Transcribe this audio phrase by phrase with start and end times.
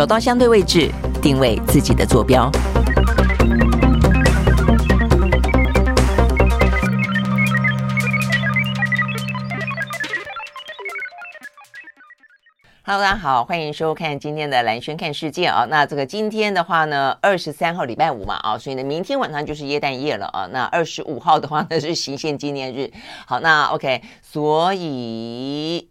[0.00, 0.90] 找到相对位置，
[1.20, 2.50] 定位自己的坐标。
[12.82, 15.66] Hello，大家好，欢迎收看今天的蓝轩看世界啊。
[15.68, 20.48] 那这个今天的话呢，二十三号礼拜五嘛啊，所以呢，明天晚上就是耶诞夜了啊。
[20.50, 22.90] 那二十五号的话呢是行宪纪念日。
[23.26, 25.89] 好，那 OK，所以。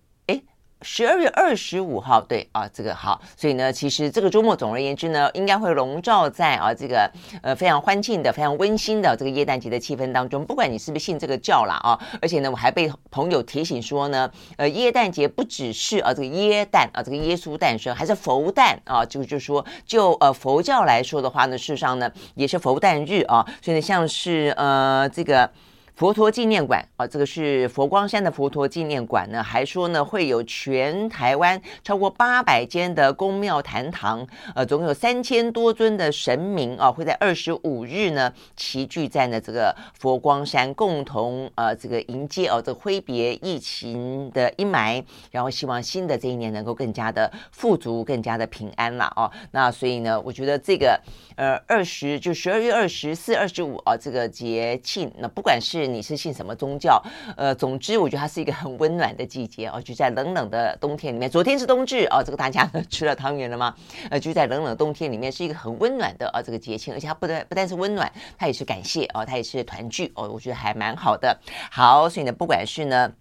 [0.81, 7.11] 十二月二十五号，对啊，这个好，所以呢，其实这个周末，总而言之呢，应该会笼罩在啊这个
[7.41, 10.45] 呃非常欢庆的、非常温馨的这个耶诞节的气氛当中。
[10.45, 25.51] 不管你是不是信这个教啦啊，而且呢，我还被朋友提醒说呢，呃，耶诞节不只是啊这个耶诞啊这个耶稣诞生，还是佛诞啊，就就说就呃佛教来说的话呢，事实上呢也是佛诞日啊，所以呢，像是呃这个。
[25.99, 34.25] 佛陀纪念馆啊，这个是佛光山的佛陀纪念馆呢，还说呢会有全台湾超过八百间的宫庙坛堂，
[34.55, 49.29] 呃，总有三千多尊的神明啊，会在二十五日呢齐聚在呢这个佛光山，共同呃这个迎接哦这挥别疫情的阴霾，然后希望新的这一年能够更加的富足，更加的平安了哦。
[49.51, 50.97] 那所以呢，我觉得这个
[51.35, 57.01] 呃二十就十二月二十四、二十五啊这个节庆，那不管是你是信什么宗教？
[57.35, 61.29] 呃，总之我觉得它是一个很温暖的季节哦，就在冷冷的冬天里面。
[61.29, 63.75] 昨天是冬至哦，这个大家吃了汤圆了吗？
[64.09, 71.39] 呃，就在冷冷冬天里面，是一个很温暖的啊、哦、这个节庆，而且它不但不但是温暖，它也是感谢哦，它也是团聚哦，我觉得还蛮好的。
[71.71, 73.11] 好，所以呢，不管是呢。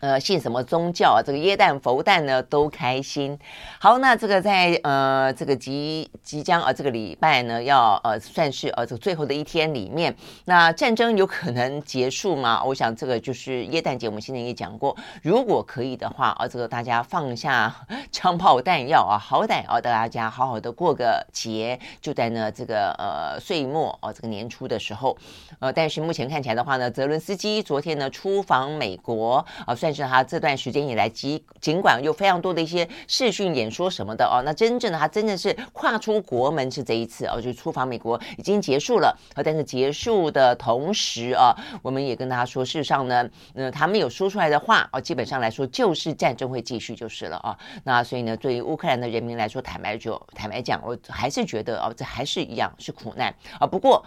[0.00, 1.18] 呃，信什么宗教啊？
[1.20, 3.36] 这个耶诞佛诞呢，都开心。
[3.80, 12.62] 好，那这个在呃这个即即将啊这个礼拜呢，要呃算是呃这个最后的一天里面，那战争有可能结束吗？
[12.62, 17.74] 我想这个就是耶诞节，我们现在也讲过，如果可以的话啊，这个大家放下
[18.12, 25.18] 枪炮弹药啊，好歹啊大家好好的过个节，就在呢这个呃岁末啊这个年初的时候，
[25.58, 29.87] 呃，但是目前看起来的话呢，泽伦斯基昨天呢出访美国啊，算。
[29.88, 39.18] 但是他这段时间以来，尽尽管有非常多的一些视讯演说什么的哦，那真正的他真的是跨出国门是这一次哦，就出访美国已经结束了。
[39.42, 47.58] 但是结束的同时啊，我们也跟大家说，事实上呢，呃，他们有说出来的话哦，基本上来说就是战争会继续就是了啊。
[47.84, 53.66] 那所以呢，对于乌克兰的人民来说，坦白就坦白讲，我还是觉得哦，这还是一样是苦难啊。
[53.66, 54.04] 不过。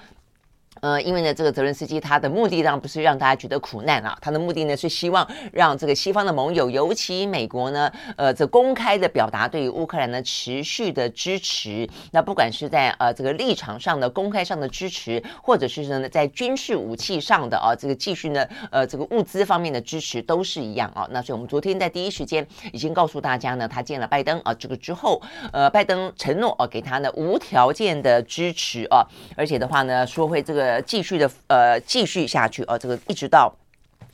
[0.80, 11.88] 呃，因为呢，这个泽伦斯基他的目的当然不是让大家觉得苦难啊，他的目的呢是希望让这个西方的盟友，尤其美国呢，呃，这公开的表达对于乌克兰的持续的支持。
[12.12, 21.06] 那不管是在呃这个立场上的公开上的支持，或者是呢在军事武器上的啊这个继续呢呃这个物资方面的支持都是一样啊。
[21.12, 25.22] 那所以我们昨天在第一时间已经告诉大家呢，他见了拜登啊，这个之后
[25.52, 29.06] 呃拜登承诺啊给他呢无条件的支持啊，
[29.36, 30.61] 而且的话呢说会这个。
[30.62, 33.52] 呃，继续的呃，继续下去啊，这个一直到。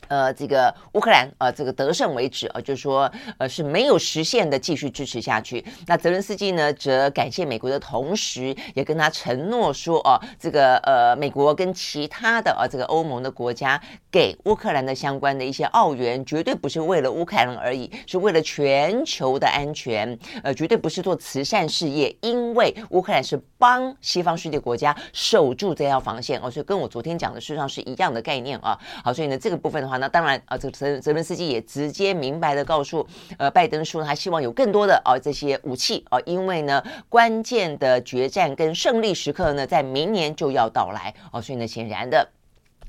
[0.07, 5.63] 呃，这个乌克兰呃，这个得胜为止啊，就是说呃是没有实现的，继续支持下去。
[5.85, 28.79] 那泽伦斯基呢，则感谢美国的同时，也跟他承诺说哦，这个呃，美国跟其他的啊，这个欧盟的国家给乌克兰的相关的一些澳元，绝对不是为了乌克兰而已，是为了全球的安全，呃，绝对不是做慈善事业，因为乌克兰是帮西方世界国家守住这条防线哦，所以跟我昨天讲的事实上是一样的概念啊。
[29.03, 29.97] 好，所以呢，这个部分的话。
[29.97, 33.06] 那当然啊，这泽泽伦斯基也直接明白的告诉
[33.38, 42.28] 呃拜登说，他希望有更多的啊这些武器啊，因为呢关键的决战跟胜利时刻呢在明年就要到来哦，所以呢显然的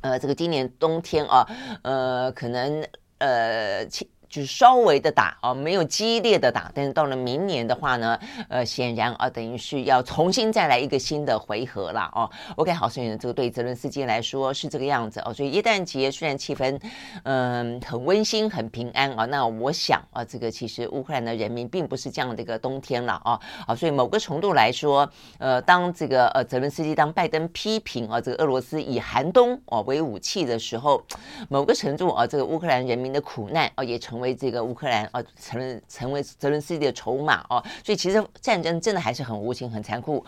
[0.01, 1.47] 呃这个今年冬天啊
[1.83, 2.85] 呃可能
[3.19, 3.87] 呃。
[4.29, 8.19] 就是稍微的打哦，没有激烈的打，但是到了明年的话呢，
[8.49, 12.31] 呃，显然啊，等于是要重新再来一个新的回合了哦。
[12.57, 15.33] OK，好，所以呢，这个对泽伦斯基来说是这个样子哦。
[15.33, 16.79] 所以耶诞节虽然气氛
[17.23, 23.41] 嗯很温馨、很平安啊，那我想啊，这个其实乌克兰的人民并不是这样的一个冬天了啊。
[23.67, 31.03] 好，所以某个程度来说，呃，当这个呃泽伦斯基当拜登批评啊，这个俄罗斯以寒冬啊为武器的时候，
[31.49, 34.18] 某个程度啊，这个乌克兰人民的苦难啊也成。
[34.19, 40.25] 成为这个乌克兰啊，成成为泽伦斯基的筹码哦，所以其实战争真的还是很无情、很残酷、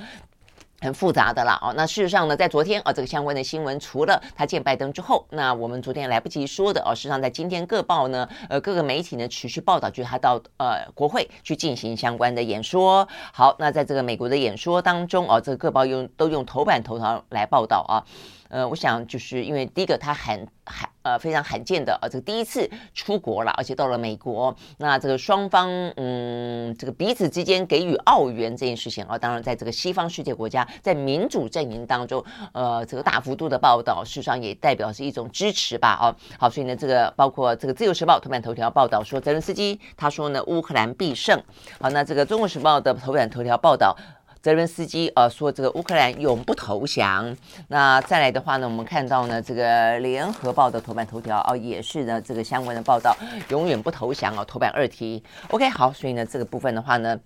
[0.81, 1.75] 很复杂的啦哦。
[1.77, 13.09] 那事实上呢，在昨天啊，这个相关的新闻，除了他见拜登之后，那我们昨天来不及说的哦，事实上在今天各报呢，呃，各个媒体呢持续报道，就是他到呃国会去进行相关的演说。
[13.33, 18.07] 好，那在这个美国的演说当中哦，这个各报用都用头版头条来报道啊。
[18.51, 41.41] 呃，我想就是因为第一个他很罕呃非常罕见的呃这个第一次出国了，而且到了美国，那这个双方嗯这个彼此之间给予澳元这件事情啊，当然在这个西方世界国家在民主阵营当中，呃这个大幅度的报道，事实上也代表是一种支持吧，哦，好，所以呢这个包括这个自由时报头版头条报道说泽伦斯基他说呢乌克兰必胜，
[41.81, 43.97] 好，那这个中国时报的头版头条报道。
[44.43, 47.37] 泽伦斯基呃说这个乌克兰永不投降。
[47.69, 53.17] 那再来的话呢，我们看到呢这个联合报的头版头条哦也是呢这个相关的报道，
[53.49, 55.23] 永远不投降哦，头版二题。
[55.51, 57.19] OK 好，所以呢这个部分的话呢。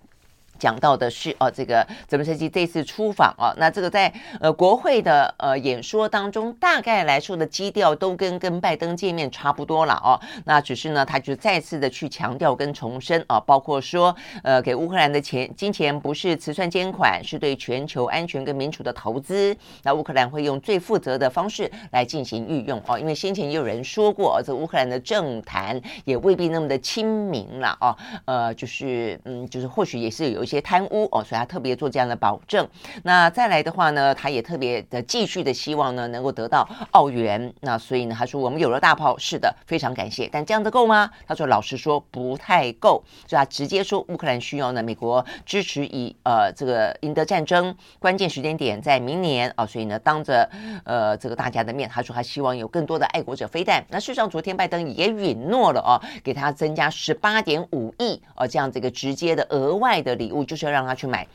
[0.57, 10.17] 讲到的是哦，这个泽伦斯基这次出访啊，那这个在呃国会的呃演说当中，大概来说的基调都跟跟拜登见面差不多了哦。
[10.45, 19.55] 那只是呢，他就再次的去强调跟重申啊，包括说呃给乌克兰的钱金钱不是慈善捐款，是对全球安全跟民主的投资。
[19.83, 27.95] 那乌克兰会用最负责的方式来进行运用哦，因为先前也有人说过，这乌克兰的政坛也未必那么的亲民了哦。
[28.23, 30.44] 呃，就是嗯，就是或许也是有。
[30.45, 32.65] 一些贪污哦，所以他特别做这样的保证。
[33.03, 37.51] 那再来的话呢，他也特别的继续的希望呢，能够得到澳元。
[37.61, 40.29] 那所以呢，他说我们有了大炮，是的，非常感谢。
[40.31, 41.09] 但这样子够吗？
[41.27, 43.03] 他说老实说不太够。
[43.27, 49.65] 所以他直接说乌克兰需要呢美国支持以呃这个赢得战争，关键时间点在明年啊。
[49.65, 50.47] 所以呢，当着
[50.83, 53.83] 呃这个大家的面，他说他希望有更多的爱国者飞弹。
[53.89, 60.31] 那事实上，昨天拜登也允诺了哦，给他增加十八点五亿哦这样子一个直接的额外的礼。
[60.43, 61.27] 就是要让他去买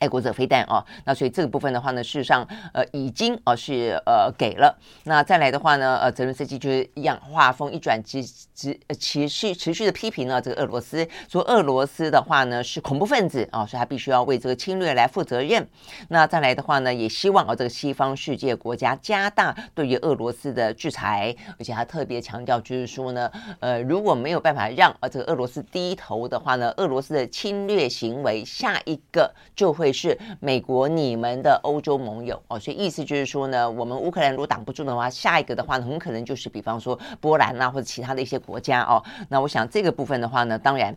[0.00, 4.76] 爱国者飞弹哦，那所以这个部分的话呢，事实上呃已经哦是呃给了。
[5.04, 8.24] 那再来的话呢，呃泽伦斯基就是一样，话锋一转，直
[8.54, 15.68] 直持续持续的批评了这个俄罗斯，说俄罗斯的话呢是恐怖分子啊、哦，所以他必须要为这个侵略来负责任。
[16.08, 23.30] 那再来的话呢，也希望啊、哦、这个西方世界国家加大对于俄罗斯的制裁，而且他特别强调就是说呢，
[23.60, 29.89] 呃如果没有办法让啊这个俄罗斯低头的话呢，俄罗斯的侵略行为下一个就会。
[29.92, 39.02] 是美国你们的欧洲盟友哦，所以意思就是说呢，我们乌克兰如果挡不住的话，下一个的话，很可能就是比方说波兰啊或者其他的一些国家哦。
[39.28, 40.96] 那我想这个部分的话呢，当然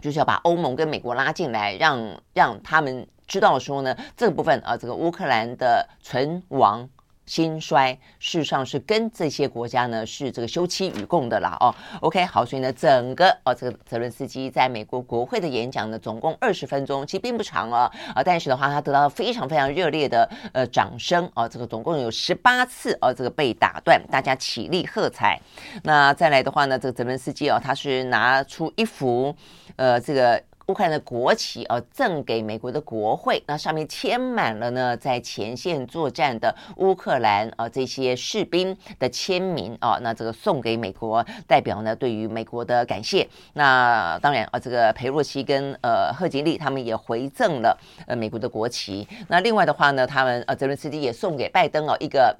[0.00, 6.88] 就是要把欧盟跟美国拉进来，让让他们知道说呢，这个部分啊，这个乌克兰的存亡。
[7.26, 25.40] 兴衰事实上是跟这些国家呢是这个休戚与共的啦哦，OK 好，所以呢整个哦这个泽伦斯基在美国国会的演讲呢总共二十分钟，其实并不长啊啊，但是的话他得到了非常非常热烈的呃掌声啊，这个总共有十八次啊这个被打断，大家起立喝彩。
[25.84, 29.34] 那再来的话呢，这个泽伦斯基哦他是拿出一幅
[29.76, 30.42] 呃这个。
[30.72, 43.28] 乌克兰的国旗啊，赠给美国的国会，那上面签满了呢，在前线作战的乌克兰啊这些士兵的签名啊，那这个送给美国代表呢，对于美国的感谢。
[43.52, 49.06] 那当然啊，这个裴洛西跟呃贺锦丽他们也回赠了呃美国的国旗。
[49.28, 52.34] 那另外的话呢，他们呃泽伦斯基也送给拜登啊一个。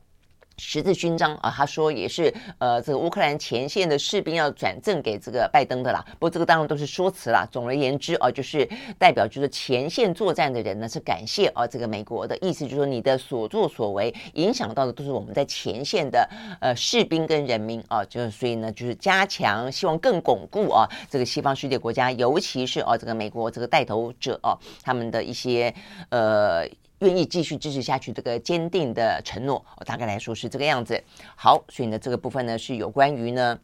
[0.64, 6.02] 十字勋章啊，他说也是呃，这个乌克兰前线的士兵要转赠给这个拜登的啦。
[6.12, 7.44] 不过这个当然都是说辞啦。
[7.50, 8.66] 总而言之啊，就是
[8.96, 16.26] 代表就是前线作战的人呢是感谢啊，这个美国的意思就是说你的所作所为影响到的都是我们在前线的
[16.60, 25.74] 呃士兵跟人民啊，就是所以呢就是加强，希望更巩固啊这个西方世界国家，尤其是啊这个美国这个带头者啊他们的一些
[26.10, 26.64] 呃。
[27.02, 31.02] 愿意继续支持下去，这个坚定的承诺，我大概来说是这个样子。
[31.34, 33.58] 好，所以呢，这个部分呢是有关于呢，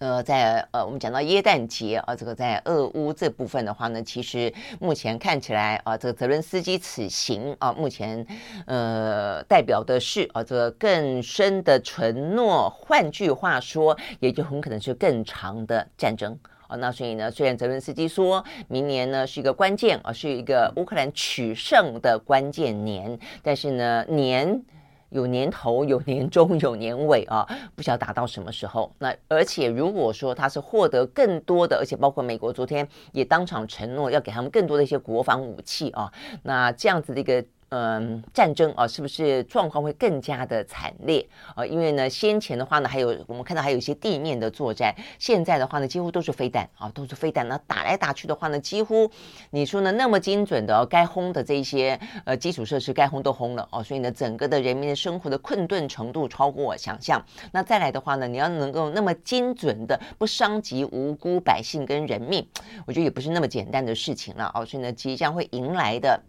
[0.00, 8.26] 呃，在呃，我们讲到耶诞节啊，这个在俄乌这部分的话呢，其实目前看起来啊，这个泽伦斯基此行啊，目前
[8.66, 16.36] 呃代表的是啊，这个更深的承诺，换句话说，也就很可能是更长的战争。
[16.68, 24.62] 哦，那所以呢，虽然泽伦斯基说明年呢是一个关键啊，是一个乌克兰取胜的关键年，但是呢，年
[25.10, 28.92] 有年头，有年中，有年尾啊，不晓得打到什么时候。
[28.98, 37.44] 那而且如果说他是获得更多的，而且包括美国昨天也当场承诺要给他们更多的一些国防武器啊，那这样子的一个。
[37.70, 41.66] 嗯，战争啊，是不是状况会更加的惨烈啊？
[41.66, 47.48] 因为呢，先前的话呢，还有我们看到还有一些地面的作战，现在的话呢，几乎都是飞弹啊，都是飞弹。
[47.48, 49.10] 那打来打去的话呢，几乎
[49.50, 53.82] 你说呢，那么精准的，该轰的这一些呃基础设施该轰都轰了哦。
[53.82, 57.20] 所以呢，整个的人民的生活的困顿程度超过我想象。
[57.50, 62.46] 那再来的话呢，你要能够那么精准的不伤及无辜百姓跟人命，
[62.86, 64.64] 我觉得也不是那么简单的事情了哦。
[64.64, 66.22] 所以呢，即将会迎来的。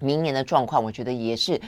[0.00, 1.60] 明年的状况，我觉得也是，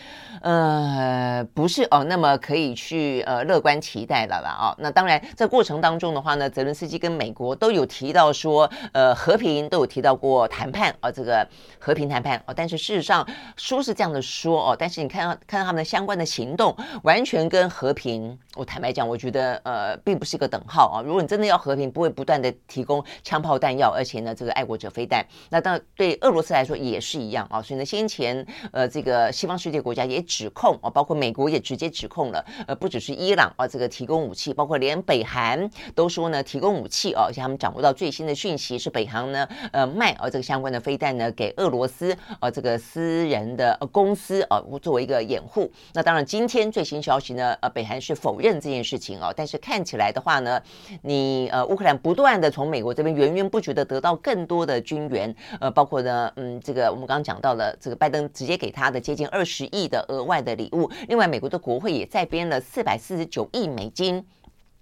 [0.43, 4.77] 呃，不是哦，那么可以去呃乐观期待的了啊、哦。
[4.79, 11.47] 那当然，在过程当中的话呢，泽伦斯基跟美国都有提到说，呃，和平都有提到过谈判啊、哦，这个
[11.79, 12.53] 和平谈判哦。
[12.55, 21.01] 但是事实上说是这样的说哦，但是你看到看到他们的相关的行动，完全跟和平，我坦白讲，我觉得呃，并不是一个等号啊。
[21.03, 27.63] 如果你真的要和平，不会不断的提供枪炮弹药，而且呢，这个爱国者飞弹，那当对俄罗斯来说也是一样啊。
[27.63, 28.18] 所以呢，先前。
[28.19, 45.71] 前呃，这个西方世界国家也指控啊，包括美国也直接指控了，呃，不只是伊朗啊，这个提供武器，包括连北韩都说呢提供武器啊，而且他们掌握到最新的讯息是北韩呢呃卖啊这个相关的飞弹呢给俄罗斯啊这个私人的公司啊作为一个掩护。
[45.93, 50.61] 那当然今天最新消息呢，呃，北韩是否认这件事情啊，但是看起来的话呢，
[51.03, 58.29] 你呃乌克兰不断的从美国这边源源不绝的得到更多的军援，呃，包括呢嗯这个我们刚刚讲到了这个拜拜登。
[58.33, 64.25] 直接给他的接近二十亿的额外的礼物，另外美国的国会也在编了四百四十九亿美金。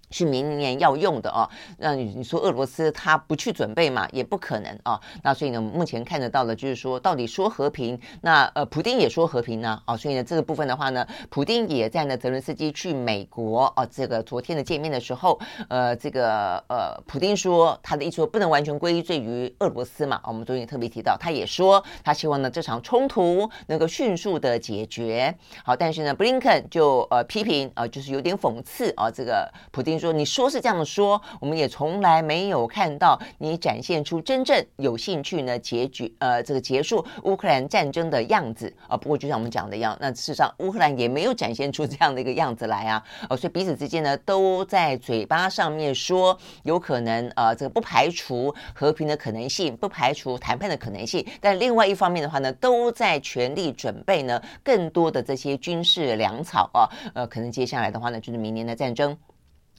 [0.09, 4.99] 是明年要用的哦，那你你说俄罗斯他不去准备嘛，也不可能啊。
[5.21, 15.37] 那所以呢，目前看得到的就是说，到底说和平，那呃，普丁也说和平呢，啊，所以呢，这个部分的话呢，普丁也在呢，泽伦斯基去美国啊，这个昨天的见面的时候，
[15.67, 25.35] 呃，这个呃，普丁说他的意思说不能完全归罪于俄罗斯嘛，我们昨天特别提到，他也说他希望呢这场冲突能够迅速的解决。
[25.65, 29.96] 好，但是呢，布林肯就呃批评啊，就是有点讽刺啊，这个普丁。
[29.99, 38.95] 说你说是这样说，我们也从来没有看到你展现出真正有兴趣呢结局呃这个结束乌克兰战争的样子啊。
[38.95, 43.03] 不过就像我们讲的一样，那事实上乌克兰也没有展现出 这样的一个样子来啊。
[43.29, 51.25] 哦，所以彼此之间呢都在嘴巴上面说有可能呃这个不排除和平的可能性，不排除谈判的可能性。
[51.41, 56.89] 但另外一方面的话呢，都在全力准备呢更多的这些军事粮草啊。
[57.13, 59.17] 呃，可能接下来的话呢就是明年的战争。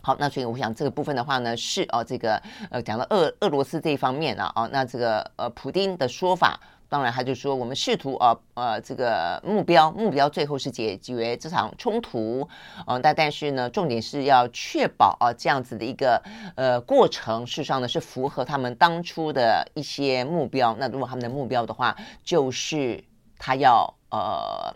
[0.00, 2.40] 好，那所以我想这个部分的话呢，是哦，这个
[2.71, 12.49] 呃，讲到俄俄罗斯这一方面了啊，那这个呃，普丁的说法，当然他就说我们试图啊呃，这个目标目标最后是解决这场冲突，
[12.87, 16.23] 嗯，但但是呢，重点是要确保啊这样子的一个
[16.55, 20.76] 呃过程，事实上呢是符合他们当初的一些目标。
[20.78, 23.02] 那如果他们的目标的话，就是
[23.37, 24.75] 他要呃。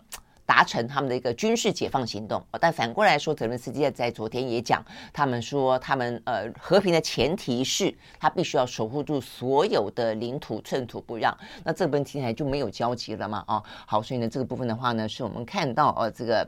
[0.53, 11.35] 达成他们的一个军事解放行动，但反过来说，泽伦斯基在昨天也讲，他们说他们呃和平的前提是他必须要守护住所有的领土，寸土不让。
[11.63, 13.43] 那这部分听起来就没有交集了嘛？
[13.47, 16.47] 哦，好，所以呢这个部分的话呢，是我们看到呃这个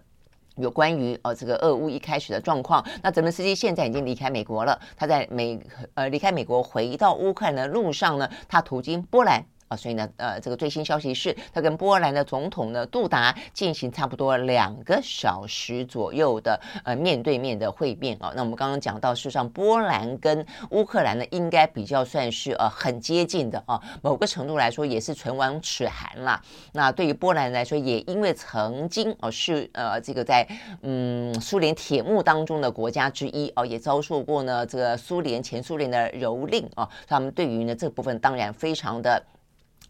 [0.57, 2.85] 有关于呃这个俄乌一开始的状况。
[3.01, 5.59] 那泽伦斯基现在已经离开美国了，他在美
[5.95, 9.43] 呃离开美国回到乌克兰的路上呢，他途经波兰。
[9.75, 18.32] 所以呢，呃，这个最新消息是，他跟波兰的总统呢杜达进行差不多两个小时左右的呃面对面的会面啊。
[18.36, 26.41] 那我们刚刚讲到，事实上波兰跟乌克兰呢，应该比较算是呃很接近的啊，某个程度来说也是唇亡齿寒啦。
[26.74, 30.48] 那对于波兰来说，也因为曾经哦是呃这个在
[30.82, 39.22] 嗯苏联铁幕当中的国家之一哦，也遭受过呢这个苏联前苏联的蹂躏啊，他们对于呢这部分当然非常的。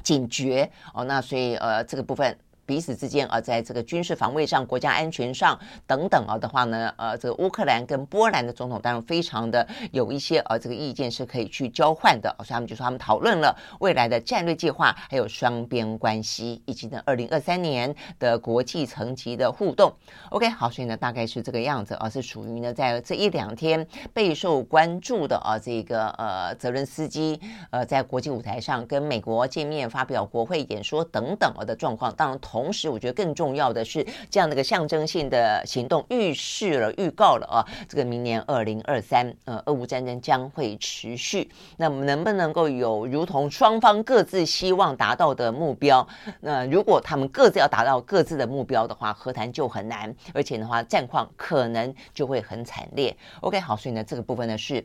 [0.06, 2.38] 警觉哦，那所以呃，这个部分。
[2.66, 19.94] 彼此之间啊，在这个军事防卫上、国家安全上等等啊的话呢，呃，这个乌克兰跟波兰的总统当然非常的有一些呃这个意见是可以去交换的，所以他们就说他们讨论了未来的战略计划，还有双边关系，以及呢二零二三年的国际层级的互动。
[20.30, 32.72] OK，好，所以呢大概是这个样子啊，是属于呢在这一两天备受关注的啊这个呃泽伦斯基呃在国际舞台上跟美国见面、发表国会演说等等啊的状况，当然同同。
[32.72, 41.50] 时，我觉得更重要的是，这样的一个象征性的行动预示了、预告了啊，这个明年二零二三，呃，俄乌战争将会持续。
[41.78, 46.06] 那么，能不能够有如同双方各自希望达到的目标？
[46.42, 53.16] 那如果他们各自要达到各自的目标的话，和谈就很难，而且的话，战况可能就会很惨烈。
[53.42, 54.84] OK，好，所以呢，这个部分呢是。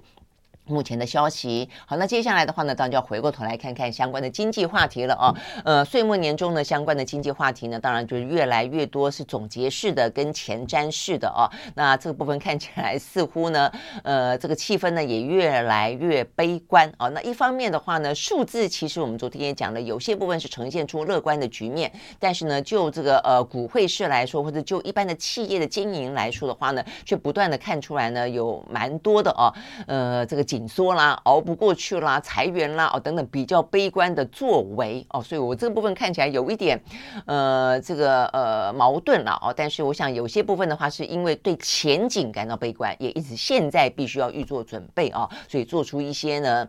[0.66, 5.34] 目前的消息，好，那接下来的话呢，当然就要回过头来看看相关的经济话题了啊。
[5.64, 11.50] 呃，岁末年终呢，相关的经济话题呢，当然就是越来越多是总结式的跟前瞻式的啊。
[11.74, 13.72] 那这个部分看起来似乎呢，
[14.04, 17.08] 呃，这个气氛呢也越来越悲观啊。
[17.08, 21.90] 那一方面的话呢，数字其实我们昨天也讲了，有些部分是呈现出乐观的局面，
[22.20, 29.52] 但是呢，就这个呃股汇市来说，或者就一般的企业的经营来说的话呢，却不断的看出来呢，有蛮多的啊，
[29.88, 30.46] 呃，这个。
[30.50, 36.82] 紧缩啦，熬不过去啦，裁员啦，哦等等比较悲观的作为哦，所以我这个部分看起来有一点
[37.24, 46.68] 呃这个呃矛盾了哦，但是我想有些部分的话是因为对前景感到悲观，也因此现在必须要预做准备哦，所以做出一些呢。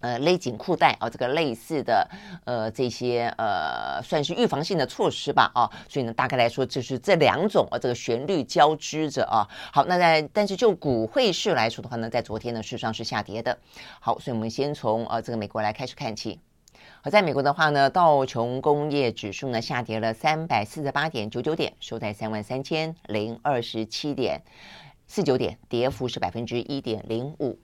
[0.00, 2.08] 呃，勒紧裤带啊，这个类似的
[2.44, 9.46] 呃这些呃算是预防性的措施吧啊，所以呢，大概来说就是这两种啊，这个旋律交织着啊。
[9.72, 13.58] 好，那在但是就股汇市来说的话呢，在昨天呢，事实上是下跌的。
[14.00, 16.40] 好，所以我们先从呃这个美国来开始看起。
[17.02, 24.40] 好，在美国的话呢，道琼工业指数呢下跌了三百四十八点九九点，收在三万三千零二十七点
[25.06, 27.58] 四九点，跌幅是百分之一点零五。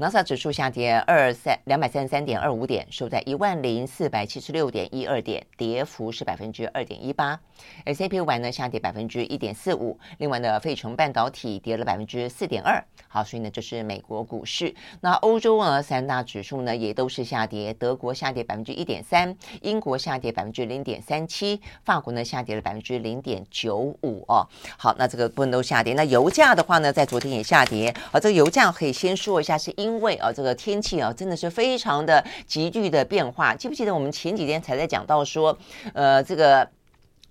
[0.00, 7.40] 纳斯达克指数下跌二三两百三十三点二五点，收在一万零四百七十六点一二点，跌幅是百分之二点一八。
[7.84, 12.80] S&P 五百呢下跌百分之一点四五，另外呢，费城半导体跌了百分之四点二。
[13.08, 14.72] 好，所以呢，这是美国股市。
[15.00, 24.46] 那欧洲呢，三大指数呢也都是下跌，德国下跌百分之一点三，英国下跌百分之零点三七，法国呢下跌了百分之零点九五哦。
[24.76, 25.94] 好，那这个部分都下跌。
[25.94, 27.92] 那油价的话呢，在昨天也下跌。
[28.12, 33.54] 好，这个油价可以先说一下，是因因为啊，这个天气啊，真的是非常的急剧的变化。
[33.54, 35.56] 记不记得我们前几天才在讲到说，
[35.94, 36.68] 呃，这个。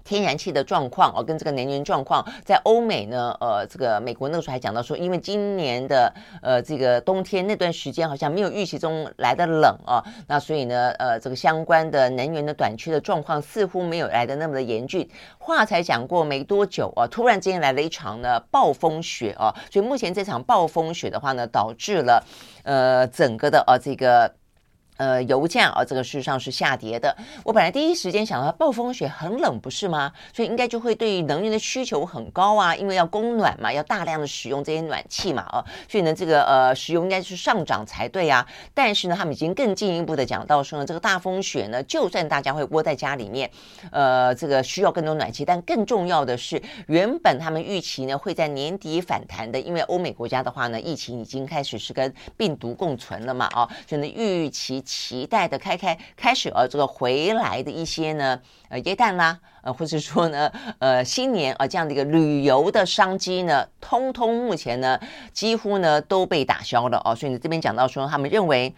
[0.07, 15.07] 天然气的状况哦，跟这个能源状况，在欧美呢，呃，这个美国那个时候还讲到说，因为今年的呃这个冬天那段时间好像没有预期中来的冷啊，那所以呢，呃，这个相关的能源的短缺的状况似乎没有来的那么的严峻。
[15.37, 22.23] 话才讲过没多久啊，突然之间来了一场呢暴风雪啊，所以目前这场暴风雪的话呢，导致了
[22.63, 24.33] 呃整个的呃这个。
[24.97, 27.15] 呃，油价啊，这个事实上是下跌的。
[27.43, 30.11] 我本来第一时间想到暴风雪很冷，不是吗？
[30.33, 38.47] 所以应该就会对于能源的需求很高啊，因为要供暖嘛，要大量的使用这些暖气嘛，啊，所以呢，这个呃，石油应该是上涨才对啊。
[38.73, 43.51] 但是呢，他们已经更进一步的讲到说呢，这个大风雪呢，就算大家会窝在家里面，
[43.91, 54.83] 呃，这个需要更多暖气，但更重要的是，原本他们预期呢会在年底反弹的，因为欧美国家的话呢，疫情已经开始是跟病毒共存了嘛，啊，所以呢，预期。
[54.87, 64.97] 期待的开开开始呃，这个回来的一些呢，呃，耶诞啦，呃，或者说呢， 呃，新年啊、这样的一个旅游的商机呢，通通目前呢，
[65.33, 68.73] 几乎呢都被打消了哦，所以呢，这边讲到说，他们认为。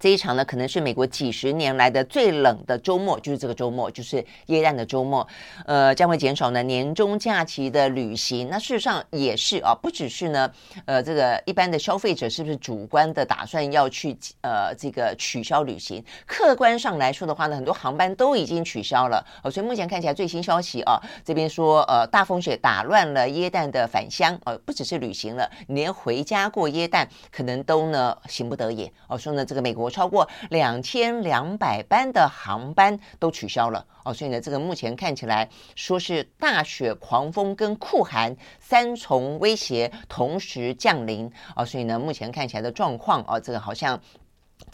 [0.00, 5.26] 这一场呢，可能是美国几十年来的最冷的周末，就是这个周末，就是耶诞的周末，
[5.64, 8.48] 呃，将会减少呢年终假期的旅行。
[8.50, 10.50] 那事实上也是啊，不只是呢，
[10.84, 16.04] 呃，这个一般的消费者是不是主观的打算要去呃这个取消旅行？
[16.26, 19.24] 客观上来说的话呢，很多航班都已经取消了。
[19.42, 28.92] 哦，所以目前看起来最新消息啊，这边说呃大风雪打乱了耶诞的返乡，呃，不只是旅行了，连回家过耶诞可能都呢行不得也。
[29.06, 29.83] 哦，说呢这个美国。
[29.90, 44.00] 超过两千两百班的航班都取消了哦，所以呢，这个目前看起来说是大雪、狂风跟酷寒三重威胁同时降临哦，所以呢，目前看起来的状况哦，这个好像。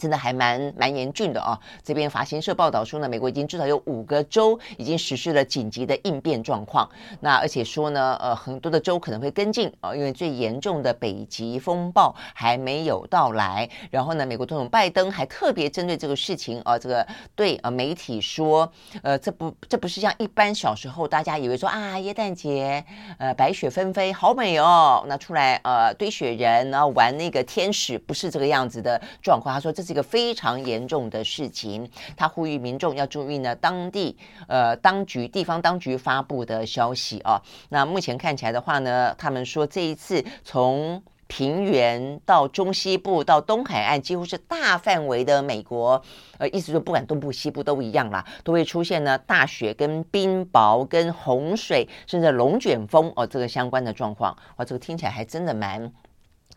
[0.01, 1.59] 真的还蛮蛮严峻的啊！
[1.83, 6.89] 这边法新社报道说呢，美国已经至少有五个州已经实施了紧急的应变状况。
[7.19, 13.69] 那而且说呢，呃，很多的州可能会跟进啊，因为最严重的北极风暴还没有到来。
[13.91, 18.67] 然后呢，美国总统拜登还特别针对这个事情啊，这个对啊媒体说，
[19.03, 22.83] 呃，这不这不是像一般小时候大家以为说啊，耶诞节
[23.19, 29.53] 呃白雪纷飞好美哦，那出来呃堆雪人然后玩那个天使，不是这个样子的状况。
[29.53, 29.90] 他说这是。
[29.91, 37.41] 这个非常严重的事情，他呼吁民众要注意呢，当地呃当局地方当局发布的消息啊。
[37.67, 46.01] 那目前看起来的话呢，他们说这一次从平原到中西部到东海岸，几乎是大范围的美国，
[46.37, 54.33] 呃，意思说不管东部西部都一样啦，都会出现呢大雪跟冰雹跟洪水，甚至龙卷风哦，这个相关的状况。
[54.55, 55.91] 哇，这个听起来还真的蛮。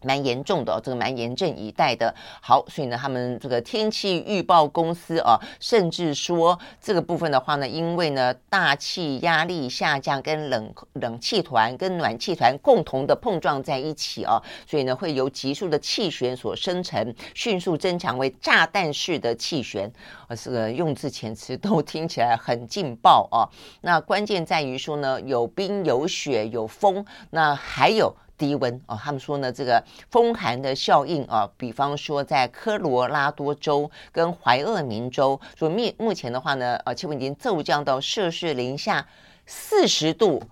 [0.04, 2.14] 蛮严重的哦，这个蛮严阵以待的。
[2.40, 19.90] 好，所以呢，他们这个天气预报公司啊，甚至说这个部分的话呢，因为呢大气压力下降，跟冷冷气团跟暖气团共同的碰撞在一起啊，所以呢会由急速的气旋所生成，迅速增强为炸弹式的气旋。
[20.28, 23.48] 啊，这个用字遣词都听起来很劲爆啊。
[23.82, 28.14] 那关键在于说呢，有冰有雪有风，那还有。
[28.36, 39.06] 低温哦，他们说呢，这个风寒的效应啊，比方说在科罗拉多州跟怀俄明州，说目目前的话呢，呃，气温已经骤降到摄氏零下
[39.46, 40.42] 四十度，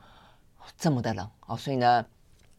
[0.77, 2.05] 这么的冷哦，所以呢。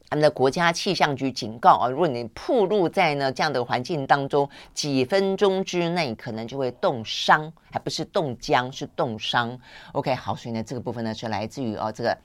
[0.09, 9.59] 他们的国家气象局警告啊，如果你暴露在呢这样的环境当中，几分钟之内可能就会冻伤，还不是冻僵，是冻伤。
[9.93, 12.15] OK，好，所以呢，这个部分呢是来自于哦这个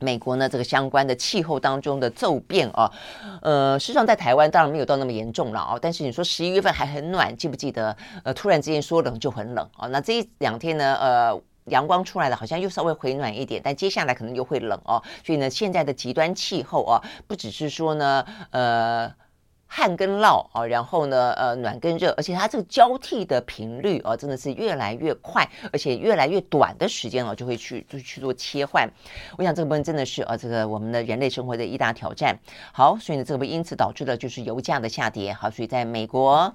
[0.00, 2.90] 美国呢这个相关的气候当中的骤变啊。
[3.42, 7.96] 呃，实际上在台湾当然没有到那么严重了啊，但是你说十一月份还很暖，记不记得？
[8.24, 9.86] 呃，突然之间说冷就很冷啊。
[9.88, 11.42] 那这一两天呢，呃。
[11.66, 15.00] 阳光出来了，好像又稍微回暖一点，但接下来可能又会冷哦。
[15.24, 19.12] 所以呢，现在的极端气候啊，不只是说呢，呃，
[19.72, 28.90] 旱跟涝啊，然后呢，呃，暖跟热，而且它这个交替的频率啊，真的是越来越快，而且越来越短的时间啊，就会去就去做切换。
[29.38, 32.36] 我想这个部分真的是啊，这个我们的人类生活的一大挑战。
[32.72, 35.32] 好，所以呢，这个因此导致了就是油价的下跌。
[35.32, 36.52] 好，所以在美国。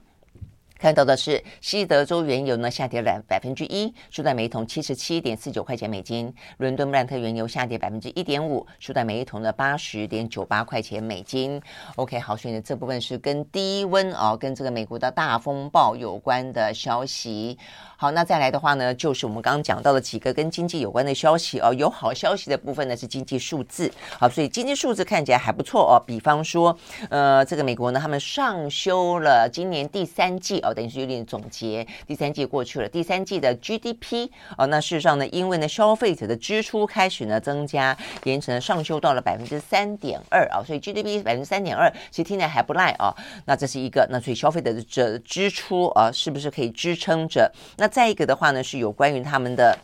[0.78, 6.34] 看到的是西德州原油呢下跌了百分之一，收在每桶七十七点四九块钱美金。
[6.58, 11.62] 伦敦布兰特原油下跌百分之一点五，收在每一桶的八十点九八块钱美金。
[11.96, 17.58] OK，好，所以呢这部分是跟低温啊，跟这个美国的大风暴有关的消息。
[18.06, 21.74] 好，那再来的话呢，就是我们刚刚讲到的几个跟经济有关的消息哦。
[21.74, 25.98] 有好消息的部分呢是经济数字，好，所以经济数字看起来还不错哦。
[26.06, 26.78] 比方说，
[27.10, 43.12] 呃，这个美国呢，他们上修了今年第三季哦，等于是有点总结，第三季过去了，第三季的 GDP 哦，那事实上呢，因为呢消费者的支出开始呢增加，延迟呢上修到了百分之三点二啊，所以 GDP 百分之三点二，其实听起来还不赖啊。
[43.46, 47.52] 那这是一个，那所以消费者的这支出啊，是不是可以支撑着？
[47.78, 49.79] 那再一个的话呢，是有关于他们的，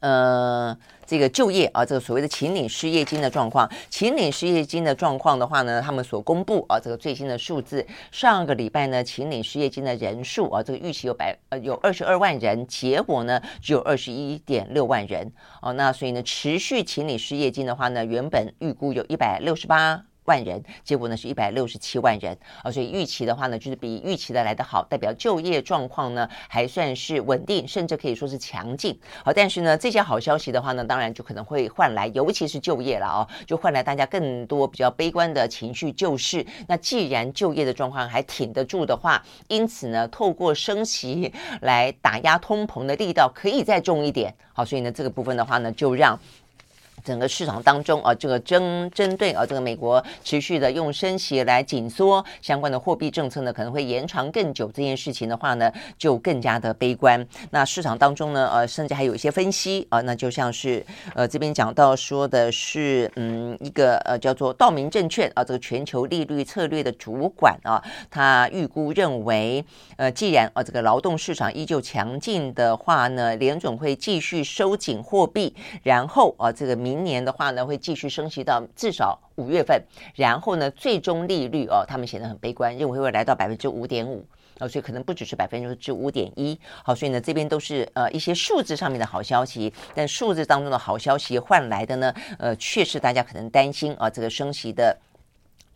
[0.00, 3.70] 呃，这个就业啊，这个所谓的请领失业金的状况。
[3.90, 15.74] 请领失业金的状况的话呢，他们所公布啊，这个最新的数字，上个礼拜呢，请领失业金的人数啊，这个预期有百呃有二十二万人，结果呢只有二十一点六万人哦。
[15.74, 20.02] 那所以呢，持续请领失业金的话呢，原本预估有一百六十八。
[20.26, 28.98] 万人，结果呢是一百六十七万人啊，所以预期的话呢，就是比预期的来得好，代表就业状况呢还算是稳定，甚至可以说是强劲。
[29.24, 44.34] 好，但是呢，这些好消息的话呢，当然就可能会换来，尤其是就业了啊，就换来大家更多比较悲观的情绪，就是那既然就业的状况还挺得住的话，因此呢，透过升息来打压通膨的力道可以再重一点。
[44.52, 46.18] 好，所以呢，这个部分的话呢，就让。
[47.06, 54.66] 整个市场当中啊，这个针针对啊，这个美国持续的用升息来紧缩相关的货币政策呢，可能会延长更久。
[54.74, 57.24] 这件事情的话呢，就更加的悲观。
[57.50, 69.64] 那市场当中呢，呃，甚至还有一些分析啊，那就像是呃这边讲到说的是，嗯，一个呃叫做道明证券啊，这个全球利率策略的主管啊，他预估认为，
[69.96, 76.95] 呃，既然啊这个劳动市场依旧强劲的话呢，联准会继续收紧货币，然后啊这个明。
[76.96, 79.82] 明年的话呢，会继续升息到至少五月份，
[80.14, 84.24] 然后呢，最终利率哦，他们显得很悲观，认为会来到百分之五点五
[84.58, 86.58] 啊，所以可能不只是百分之五点一。
[86.82, 94.96] 好，所以呢，这边都是呃一些数字上面的好消息，但数字当中的好消息换来的呢，呃，确实大家可能担心啊，这个升息的。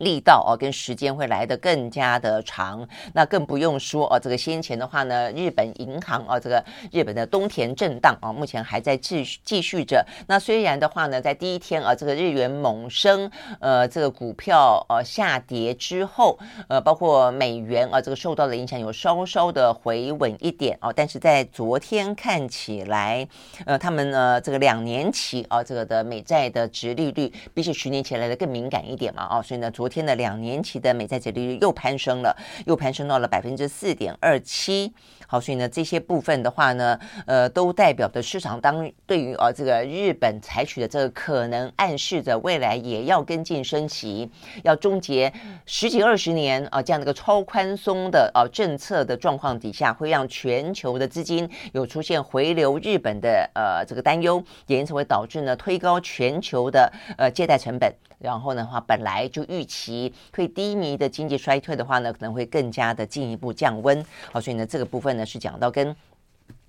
[0.01, 4.19] 力道哦，跟时间会来得更加的长，那更不用说哦。
[4.19, 10.05] 这个先前的话呢，日本银行哦，这个日本的东田震荡啊，目前还在继续继续着。
[10.27, 20.93] 那虽然的话呢，在第一天啊，这个日元猛升，呃，这个股票呃下跌之后，呃，包括美元啊，这个受到的影响有稍稍的回稳一点哦。
[20.95, 23.29] 但是在昨天看起来，
[23.67, 34.95] 呃，他们呢这个两年期啊，这个的美债的殖利率比起十年前来的更敏感一点嘛啊，所以呢，昨天的两年期的美债殖利率又攀升了，又攀升到了百分之四点二七。
[35.27, 44.29] 好，所以呢，这些部分的话呢，呃，都代表的市场当对于啊这个日本采取的这个可能暗示着未来也要跟进升息，
[44.65, 45.33] 要终结
[45.67, 64.05] 十几二十年啊这样的一个超宽松的啊政策的状况底下，会让全球的资金有出现回流日本的呃这个担忧，也因此会导致呢推高全球的呃借贷成本，然后的话本来就预期会低迷的经济衰退的话呢，可能会更加的进一步降温。
[64.31, 65.25] 好，所以呢这个部分呢。
[65.25, 65.97] 是讲到跟。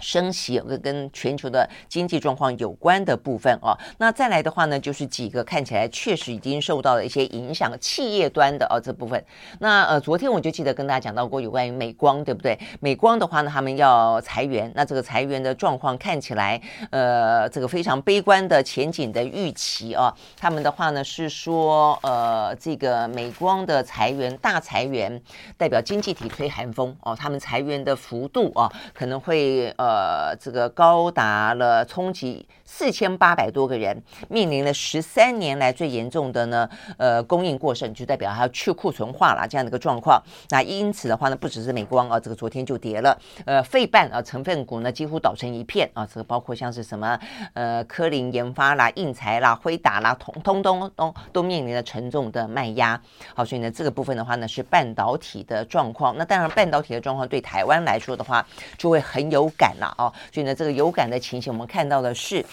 [0.01, 9.23] 升息有个跟全球的经济状况有关的部分哦，那再来的话呢，就是几个看起来确实已经受到了一些影响，企业端的哦这部分。
[9.59, 12.57] 那呃，昨天我就记得跟大家讲到过有关于美光，对不对？
[12.79, 16.59] 美光的话呢，他们要裁员，那这个裁员的状况看起来，
[16.89, 20.11] 呃，这个非常悲观的前景的预期啊。
[20.35, 25.21] 他们的话呢是说，呃，这个美光的裁员大裁员，
[25.57, 29.90] 代表经济体吹寒风哦，他们裁员的幅度啊可能会呃。
[29.91, 40.21] 呃这个高达了冲击四千八百多个人，面临了十三年来最严重的呢呃供应过剩，就代表还要去库存化了这样的一个状况。
[40.49, 47.19] 那因此的话呢，不只是美光啊，这个昨天就跌了，呃，费半啊成分股呢几乎倒成一片啊，这个包括像是什么
[47.53, 52.99] 呃科林研发啦、应材啦、辉达啦，通通通都都面临了沉重的卖压。
[53.35, 56.15] 好，所以呢这个部分的话呢是半导体的状况。
[56.17, 58.45] 那当然半导体的状况对台湾来说的话
[58.77, 60.11] 就会很有感了哦。
[60.33, 62.45] 所以呢这个有感的情形，我们看到的是。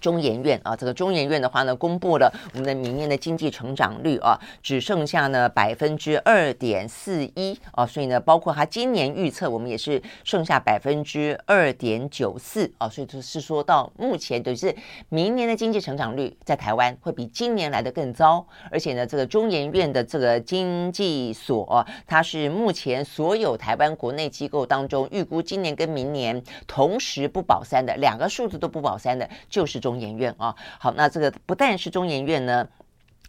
[0.00, 14.74] 中研院啊，这个中研院的话呢，公布了我们的明年的经济成长率啊，只剩下呢百分之二点四一啊，所以呢，包括它今年预测，我们也是剩下百分之二点九四啊，所以就是说到目前，就是
[15.10, 29.89] 明年的经济成长率在台湾会比今年来的更糟，而且呢，这个中研院的这个经济所，它是目前所有台湾国内机构当中预估今年跟明年同时不保三的两个数字都不保三的，就是中。
[29.90, 32.68] 中研院啊，好，那这个不但是中研院呢。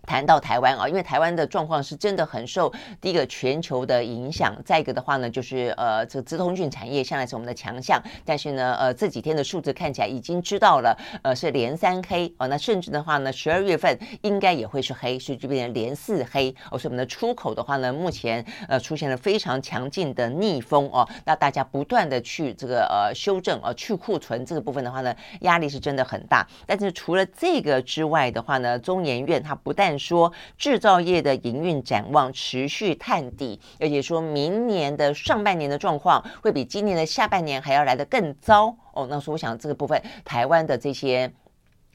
[0.08, 16.54] 谈到台湾啊，因为台湾的状况是真的很受第一个全球的影响，再一个的话呢，就是呃，这个资通讯产业向来是我们的强项，但是呢，呃，这几天的数字看起来已经知道了，呃，是连三黑哦，那甚至的话呢，十二月份应该也会是黑，所以就变成连四黑。
[16.72, 39.08] 哦，所以我们的出口的话呢，目前呃出现了非常强劲的逆风哦，那大家不断的去这个呃修正呃去库存这个部分的话呢，压力是真的很大，但是除了这个之外的话呢，中研院它不但说制造业的营运展望持续探底，而且说明年的上半年的状况会比今年的下半年还要来得更糟哦。
[39.10, 41.32] 那所以我想这个部分，台湾的这些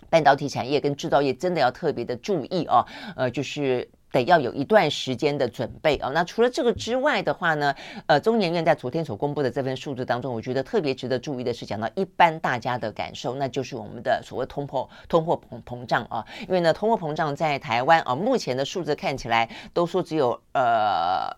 [0.09, 2.85] 半导体产业跟制造业真的要特别的注意哦。
[3.17, 3.89] 呃，就是。
[4.13, 6.11] 得要有一段时间的准备啊。
[6.11, 7.75] 那除了这个之外的话呢，
[8.07, 16.25] 呃，中研院在昨天所公布的这份数字当中，我觉得特别值得注意的是，讲到一般大家的感受，那就是我们的所谓通货通货膨膨胀啊。
[16.43, 21.37] 因为呢，通货膨胀在台湾啊，目前的数字看起来都说只有呃。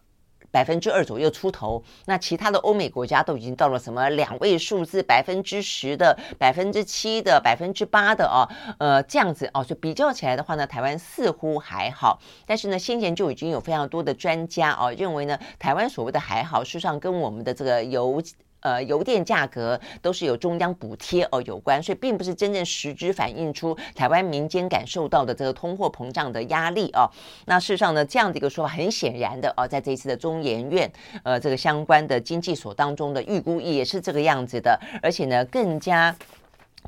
[0.51, 18.23] 百分之二左右出头，那其他的欧美国家都已经到了什么两位数字，百分之十的、百分之七的、百分之八的啊，呃，这样子哦，所以比较起来的话呢，台湾似乎还好，但是呢，先前就已经有非常多的专家哦认为呢，台湾所谓的还好，事实上跟我们的这个油。
[18.61, 27.09] 呃，油电价格都是有中央补贴哦有关，所以并不是真正实质反映出台湾民间感受到的这个通货膨胀的压力哦。
[27.47, 30.91] 那事实上呢，这样的一个说法很显然的哦，在这一次的中研院
[31.23, 36.15] 呃这个相关的经济所当中的预估也是这个样子的，而且呢更加。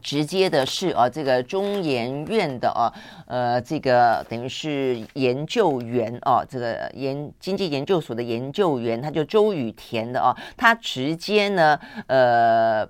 [0.03, 2.93] 直接的是啊，这个中研院的啊，
[3.27, 12.89] 呃，这个等于是研究员哦，这个研经济研究所的研究员，他就周雨田的啊，他直接呢，呃，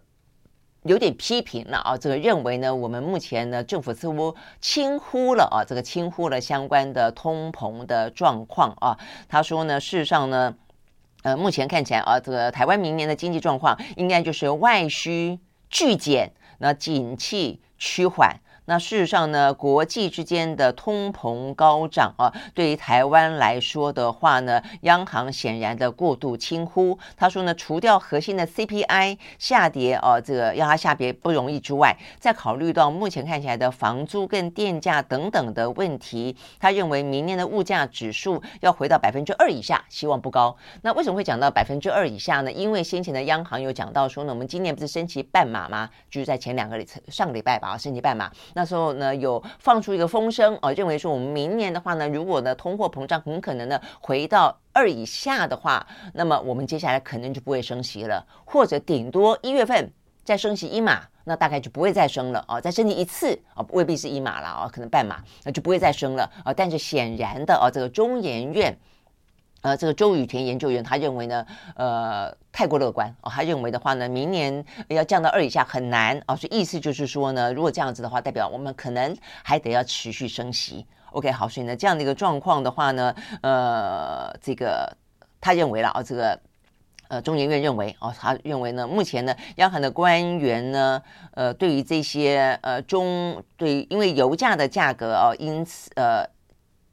[0.85, 8.97] 有点批评了啊，这个认为呢，我们目前呢，政府似乎轻忽了啊，这个轻忽了相关的通膨的状况啊。
[9.29, 10.55] 他说呢，事实上呢，
[11.23, 16.33] 呃，目前看起来啊，这个台湾明年的经济状况应该就是外需巨减。
[16.61, 18.41] 那景气趋缓。
[18.71, 26.97] 那事实上呢，国际之间的通膨高涨啊，对于台湾来说的话呢，央行显然的过度轻忽。
[27.17, 40.57] 他说呢，除掉核心的 CPI 下跌啊，这个要它下跌不容易之外，再考虑到目前看起来的房租跟电价等等的问题，他认为明年的物价指数要回到百分之二以下，希望不高。
[40.83, 42.53] 那为什么会讲到百分之二以下呢？
[42.53, 45.91] 因为先前的央行有讲到说呢，我们今年不是升息半码吗？
[46.09, 48.31] 就是在前两个礼上个礼拜吧，升息半码。
[48.55, 59.91] 那那时候呢，有放出一个风声啊，认为说我们明年的话呢，如果呢通货膨胀很可能呢回到二以下的话，那么我们接下来可能就不会升息了，或者顶多一月份
[60.25, 66.53] 再升息一码，那大概就不会再升了啊，再升息一次啊，未必是一码了啊，可能半码，那就不会再升了啊。
[66.53, 68.79] 但是显然的啊，这个中研院。
[69.63, 73.31] 呃，这个周雨田研究员他认为呢，呃，太过乐观哦。
[73.31, 76.35] 他认为的话呢，明年要降到二以下很难哦。
[76.35, 80.87] 所以意思就是说呢，如果这样子的话，代表我们可能还得要持续升息。
[81.13, 84.91] OK，好，所以呢，这样的一个状况的话呢，呃，这个
[85.43, 86.41] 他认为了啊，这个
[87.09, 96.27] 呃，中研院认为哦，他认为呢，目前呢，央行的官员呢，呃，对于这些呃中对，因为油价的价格哦，因此呃。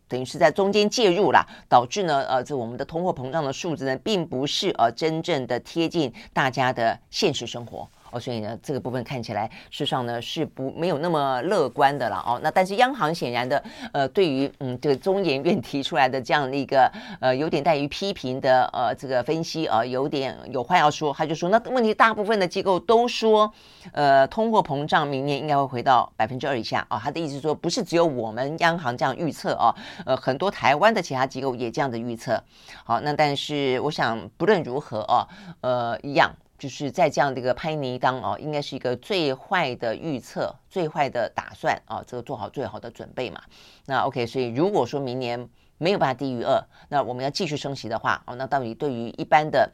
[0.07, 7.87] 等于是在中间介入了，导致呢，呃，这我们的通货膨胀的数字呢，并不是呃真正的贴近大家的现实生活。
[8.11, 12.39] 哦，所以呢，这个部分看起来事实上呢是不没有那么乐观的了哦。
[12.41, 23.51] 那但是央行显然的呃，对于嗯这个中研院提出来的这样的一个呃有点带于批评的呃这个分析啊、呃，有点有话要说，他就说那问题大部分的机构都说
[23.91, 26.99] 呃通货膨胀明年应该会回到百分之二以下、哦。
[27.01, 32.41] 他的意思说不是只有我们央行这样预测啊，呃很多台湾的其他机构也这样的预测。
[32.83, 35.27] 好，那但是我想不论如何啊，
[35.61, 36.33] 呃一样。
[36.57, 43.39] 就是在这样的一个拍泥当哦，应该是一个最坏的预测、最坏的打算啊，这个做好最好的准备嘛。
[43.85, 49.71] 那 OK，所以如果说明年没有办法低于二，那我们要继续升息的话，哦，那到底对于一般的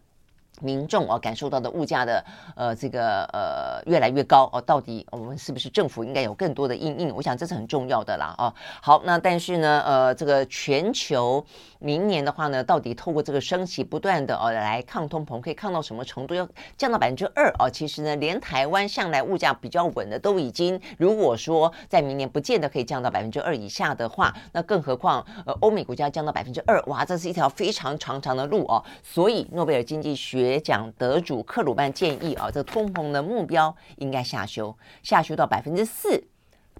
[0.61, 2.23] 民众啊感受到的物价的
[2.55, 7.15] 呃这个呃越来越高哦，到底我们是不是政府应该有更多的应应？
[7.15, 8.53] 我想这是很重要的啦哦。
[8.81, 11.45] 好，那但是呢呃这个全球。
[11.83, 16.33] 明年的话呢，到底透过这个升息不断的哦来抗通膨，可以抗到什么程度？
[16.33, 17.69] 要降到百分之二哦。
[17.69, 28.81] 其实呢，连台湾向来物价比较稳的都已经，如果说在明年不见得可以降到百分之二以下的话，那更何况呃欧美国家降到百分之二，哇，这是一条非常长长的路哦。
[29.03, 36.23] 所以诺贝尔经济学奖得主克鲁曼建议啊，这通膨的目标应该下修，下修到百分之四。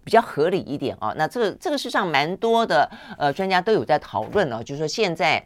[0.04, 5.46] 比较合理一点啊，那这个这个事上蛮多的呃专家都有在讨论哦，就是说现在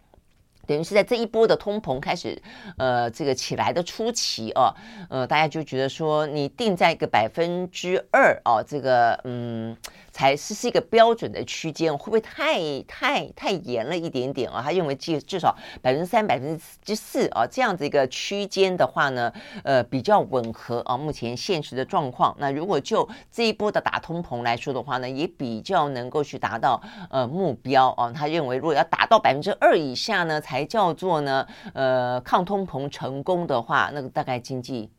[0.65, 2.41] 等于是在这一波的通膨开始
[2.77, 4.73] 呃这个起来的初期哦，
[5.09, 9.75] 呃大家就觉得说你定在一个百分之二哦，这个嗯。
[10.17, 14.63] 才是是一个标准的区间，会不会太太太严了一点点啊？
[14.65, 19.31] 他认为至至少百分之三、百分之四啊，这样子一个区间的话呢，
[19.63, 22.35] 呃，比较吻合啊目前现实的状况。
[22.39, 28.11] 那如果就这一波的打通膨来说的话呢，也比较能够去达到呃目标啊。
[28.11, 34.89] 他认为如果要达到百分之二以下呢，才叫做呢呃抗通膨成功的话，那个大概经济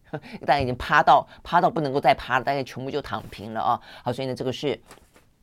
[0.46, 3.80] 大概已经趴到趴到不能够再趴了，大概全部就躺平了啊。
[4.04, 4.80] 好，所以呢，这个是。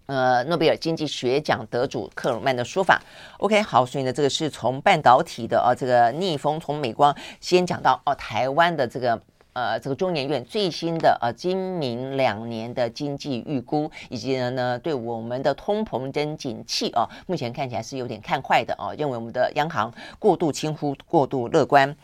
[0.08, 3.02] 呃，诺贝尔经济学奖得主克鲁曼的说法
[3.40, 9.20] ，OK，好，所以呢，这个是从半导体的啊，这个逆风从美光先讲到哦，台湾的这个
[9.54, 21.96] 呃，这个中研院最新的呃今明两年的经济预估，以及呢呢对我们的通膨跟景气啊，目前看起来是有点看坏的啊，认为我们的央行过度轻忽、过度乐观。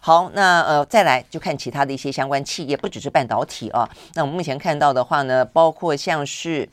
[0.00, 6.68] 好，那呃再来就看其他的一些相关企业，不只是半导体啊，那我们目前看到的话呢，包括像是。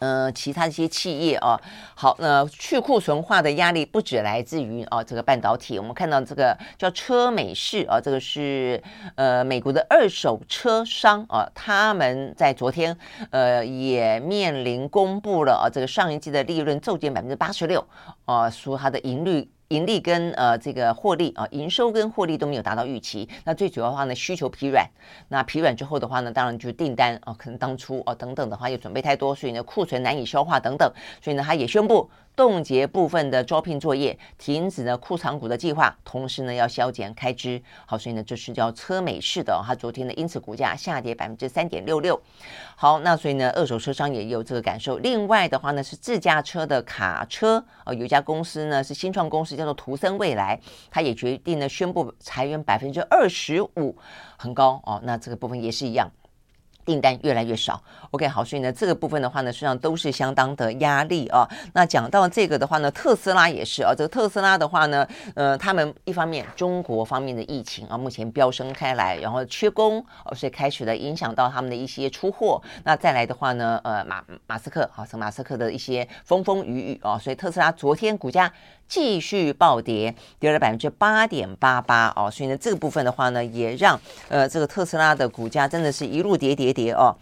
[0.00, 1.60] 呃，其他一些企业啊，
[1.94, 8.82] 好，那去库存化的压力不止来自于啊这个半导体，我们看到这个叫车美士啊，这个是
[9.14, 12.96] 呃美国的二手车商啊，他们在昨天
[13.30, 17.86] 呃也面临公布了啊这个上一季的利润骤减百分之八十六
[18.24, 19.50] 啊，说它的盈率。
[19.70, 23.28] 盈利跟呃这个获利啊，营收跟获利都没有达到预期。
[23.44, 24.84] 那最主要的话呢，需求疲软。
[25.28, 30.92] 那疲软之后的话呢，当然就是订单啊，可能当初啊等等的话又准备太多，所以呢库存难以消化等等。
[31.22, 32.10] 所以呢，他也宣布。
[32.40, 37.62] 冻结部分的招聘作业，停止呢库藏股的计划，同时呢要削减开支。
[37.84, 42.18] 好，所以呢这是叫车美式的，它昨天呢因此股价下跌百分之三点六六。
[42.76, 44.96] 好，那所以呢二手车商也有这个感受。
[44.96, 50.58] 另外的话呢是自驾车的卡车哦，有一家公司呢是新创公司叫做图森未来，
[50.90, 53.94] 它也决定呢宣布裁员百分之二十五，
[54.38, 54.98] 很高哦。
[55.04, 56.10] 那这个部分也是一样。
[56.84, 61.48] 订单越来越少，OK，好，所以呢，这个部分的话呢，实际上都是相当的压力啊。
[61.72, 63.92] 那讲到这个的话呢，特斯拉也是啊。
[63.96, 72.60] 这个特斯拉的话呢，呃，他们一方面中国方面的疫情啊，目前飙升开来，然后缺工，哦，所以开始了影响到他们的一些出货。
[72.84, 78.52] 那再来的话呢，呃，马马斯克，好，像马斯克的一些风风雨雨啊，所以特斯拉昨天股价。
[78.90, 83.98] 继续暴跌，跌了百分之八点八八哦，所以呢，这个部分的话呢，也让
[84.28, 87.16] 呃这个特斯拉的股价真的是一路跌跌跌哦，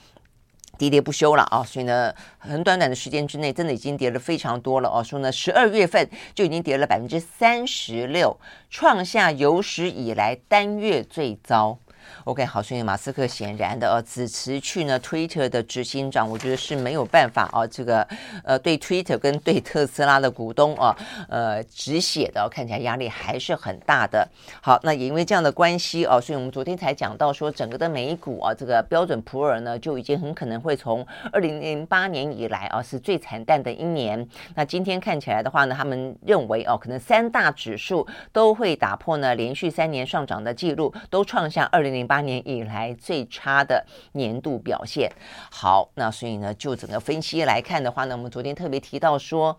[0.79, 5.05] 跌跌不休了啊、所以呢，很短短的时间之内，真的已经跌了非常多了哦。
[5.05, 8.35] 说呢，十二月份就已经跌了百分之三十六，
[8.71, 11.79] 创下有史以来单月最糟。
[12.25, 18.07] OK，好，所以马斯克显然的呃，只辞去呢 Twitter 的执行长，我觉得是没有办法啊，这个
[18.45, 20.97] 呃对 Twitter 跟对特斯拉的股东啊，
[21.29, 24.27] 呃止血的，看起来压力还是很大的。
[24.61, 34.27] 好，那也因为这样的关系哦，所以我们昨天才讲到说，整个的美股啊，这个标准普尔呢就已经很可能会从二零零八年以来啊是最惨淡的一年。
[34.55, 42.19] 那今天看起来的话呢，他们认为哦，可能三大指数都会打破呢连续三年上涨的记录，都创下二零零八。
[42.21, 45.11] 年以来最差的年度表现。
[45.51, 49.59] 好，那所以呢，就整个分析来看的话呢，我们昨天特别提到说。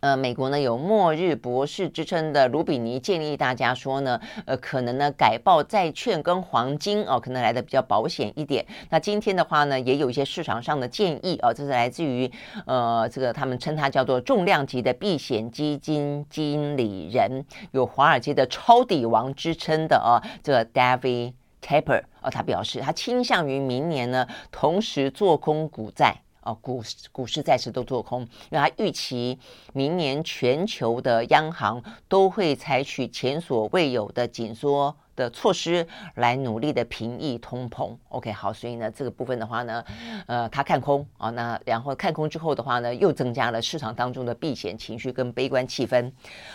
[0.00, 8.66] 呃，美国呢有末日博士之称的卢比尼建议大家说呢，呃，可能呢改报债券跟黄金哦，可能来的比较保险一点。
[8.90, 12.30] 那今天的话呢，也有一些市场上的建议哦，这是来自于
[12.66, 17.42] 呃这个他们称它叫做重量级的避险基金经理人，
[17.72, 21.32] 有华尔街的抄底王之称的哦，这个 David
[21.64, 26.14] Tepper 哦，他表示他倾向于明年呢同时做空股债。
[26.46, 29.38] 哦，股市股市债市都做空，因为他预期
[29.72, 37.96] 明年全球的央行都会采取前所未有的紧缩的措施来努力的平抑通膨。
[38.10, 39.82] OK，好，所以呢，这个部分的话呢，
[40.26, 46.12] 呃，他看空啊，那然后看空之后的话呢，又增加了市场当中的避险情绪跟悲观气氛。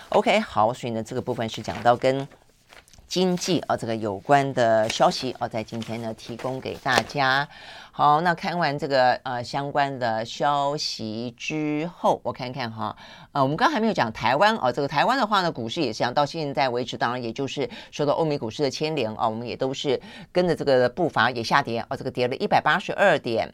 [0.09, 2.27] OK，好，所以呢，这个部分是讲到跟
[3.09, 7.49] 经济啊这个有关的消息啊，在今天呢提供给大家。
[7.91, 12.95] 好，那看完这个呃相关的消息之后，我看看哈，
[13.31, 19.99] 呃，我们刚还没有讲台湾哦，这个台湾的话呢，股市也是这样到现在为止，当然也就是受到欧美股市的牵连啊，我们也都是
[20.31, 23.51] 跟着这个步伐也下跌啊，这个跌了一百八十二点，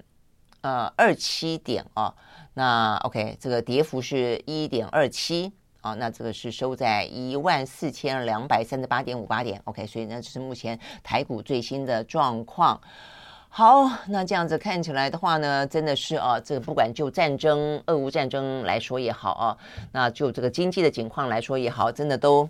[0.60, 2.14] 呃，二七点啊，
[2.56, 5.54] 那 OK，这个跌幅是一点二七。
[5.86, 12.82] 啊，那这个是收在一万四千两百三十八点五八点，OK，所以呢，这是目前台股最新的状况。
[13.50, 19.58] 好，那这样子看起来的话呢，真的是啊，这个不管就战争、俄乌战争来说也好啊，
[19.92, 22.50] 那就这个经济的情况来说也好，真的都。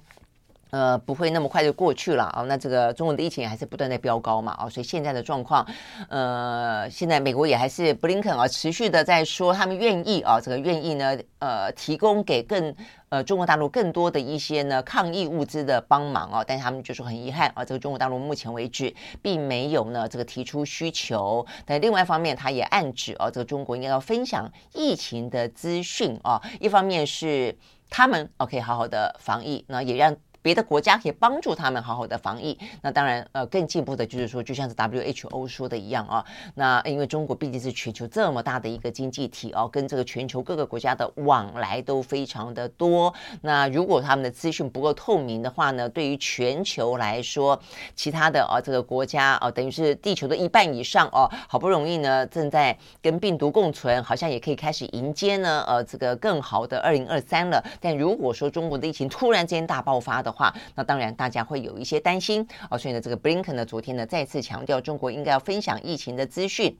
[0.75, 2.41] 呃，不会那么快就过去了啊。
[2.49, 5.65] 那这个中国的疫情还是不断在飙高嘛啊，所以现在的状况，
[6.09, 12.75] 呃，现在美国也还是布林肯啊，持续的在说他们愿意啊，这个愿意呢，呃，提供给更
[13.07, 16.43] 呃中国大陆更多的一些呢抗疫物资的帮忙啊。
[16.45, 21.45] 但是他们就说很遗憾啊，这个中国大陆目前为止并没有呢这个提出需求。
[21.65, 26.41] 但另外一方面，他也暗指啊，这个中国应该要分享疫情的资讯啊。
[26.59, 27.57] 一方面是
[27.89, 30.13] 他们 OK 好好的防疫，那也让。
[30.45, 36.23] 别的国家可以帮助他们好好的防疫，那当然，呃，更进一步的就是说，就像是 WHO 说的一样啊，
[36.53, 47.59] 那因为中国毕竟是全球这么大的一个经济体哦，跟这个全球各个国家的往来都非常的多，那如果他们的资讯不够透明的话呢，对于全球来说，
[47.95, 57.63] 其他的啊这个国家啊，等于是地球的一半以上哦，好不容易呢正在跟病毒共存，好像也可以开始迎接呢，呃，这个更好的二零二三了。
[57.81, 66.77] 但如果说中国的疫情突然间大爆发的话，那当然大家会有一些担心啊，所以呢，这个布林肯呢昨天呢再次强调，中国应该要分享疫情的资讯。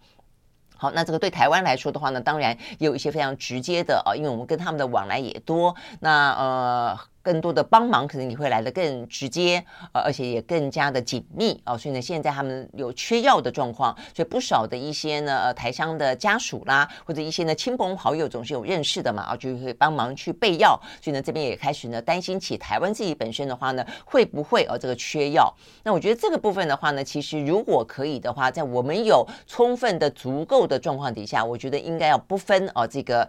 [0.77, 6.99] 好，那这个对台湾来说的话呢，当然也有一些非常直接的啊，因为我们跟他们的往来也多，那呃。
[7.25, 25.51] 更多的帮忙可能你会来得更直接，呃，而且也更加的紧密啊，所以呢，现在他们有缺药的状况，所以不少的一些呢，呃，台商的家属啦，或者一些呢亲朋好友总是有认识的嘛，啊，就会帮忙去备药，所以呢，这边也开始呢担心起台湾自己本身的话呢，会不会呃这个缺药？
[25.81, 33.27] 那我觉得这个部分的话呢，其实如果可以的话，在我们有充分的足够的状况底下，我觉得应该要不分哦这个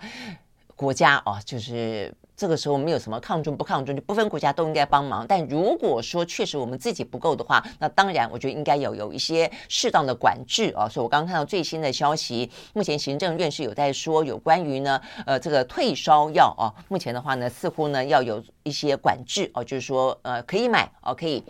[0.75, 2.13] 国家哦，就是。
[2.37, 5.27] 这个时候我们有什么抗中不抗中，就不分国家都应该帮忙。
[5.27, 10.87] 但如果说确实我们自己不够的话，那当然我觉得应该有有一些适当的管制啊。
[10.87, 21.43] 所以我刚刚看到最新的消息，目前行政院是有在说有关于呢，呃，这个退烧药啊，目前的话呢，似乎呢要有一些管制哦，就是说呃可以买哦，可以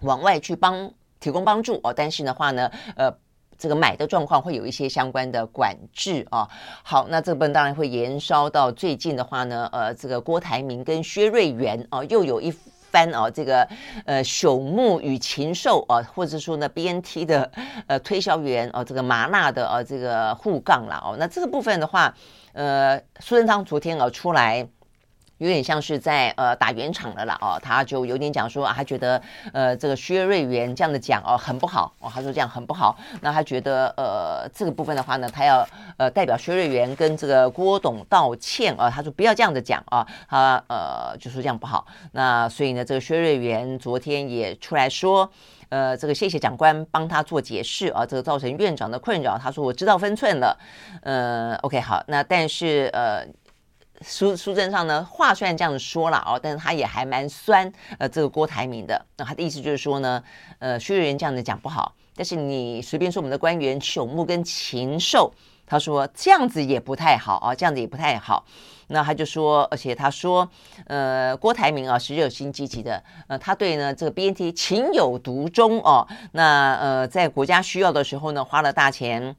[0.00, 0.90] 往外去帮
[1.20, 3.14] 提供帮助哦，但是的话呢，呃。
[3.58, 6.48] 这个买的状况会有一些相关的管制啊。
[6.82, 12.52] 好，那这部分当然会延烧到最近的话呢，呃，这个郭台铭跟薛瑞元啊，又有一
[12.90, 13.68] 番哦，这个
[14.04, 17.50] 呃朽木与禽兽啊，或者说呢 BNT 的
[17.86, 21.16] 呃推销员啊，这个麻辣的啊这个互杠了哦。
[21.18, 22.14] 那这个部分的话，
[22.52, 24.68] 呃，苏贞昌昨天啊出来。
[25.38, 29.20] 有点像是在呃打圆场了啦哦，他就有点讲说啊，他觉得
[29.52, 35.68] 呃这个薛瑞元这样的讲哦很不好哦，他说这样很不好，那他觉得呃这个部分的话呢，他要
[35.98, 45.30] 呃代表薛瑞元跟这个郭董道歉啊，他说不要这样子讲啊，他呃就说这样不好，那所以呢这个薛瑞元昨天也出来说，
[45.68, 50.58] 呃这个谢谢长官帮他做解释啊，这个造成院长的困扰，他说我知道分寸了，
[51.02, 53.26] 呃 OK 好，那但是呃。
[54.02, 59.04] 书书证上呢，话虽然这样子说了哦，但是他也还蛮酸呃，这个郭台铭的。
[59.16, 60.22] 那他的意思就是说呢，
[60.58, 65.32] 呃，薛瑞元这样子讲不好，但是你随便说我们的官员朽木跟禽兽，
[65.66, 68.44] 他说这样子也不太好啊，这样子也不太好。
[68.88, 70.48] 那他就说，而且他说，
[70.86, 76.06] 呃，郭台铭啊是热心积极的，呃，他对呢这个 BNT 情有独钟哦。
[76.32, 79.34] 那呃，在国家需要的时候呢，花了大钱。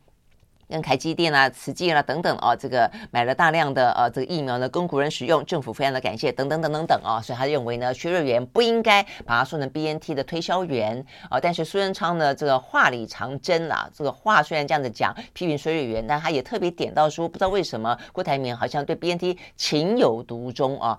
[0.70, 11.40] 跟台积电啊、慈济啦等等啊，这个买了大量的呃这个疫苗呢，供国人使用，政府非常的感谢，等等等等等啊，所以他认为呢，薛瑞元不应该把他说成 BNT 的推销员啊。
[11.40, 20.98] 但是苏贞昌呢，这个话里藏针啦，这个话虽然这样子讲批评薛瑞元，但他也特别点到说，不知道为什么郭台铭好像对 BNT 情有独钟啊。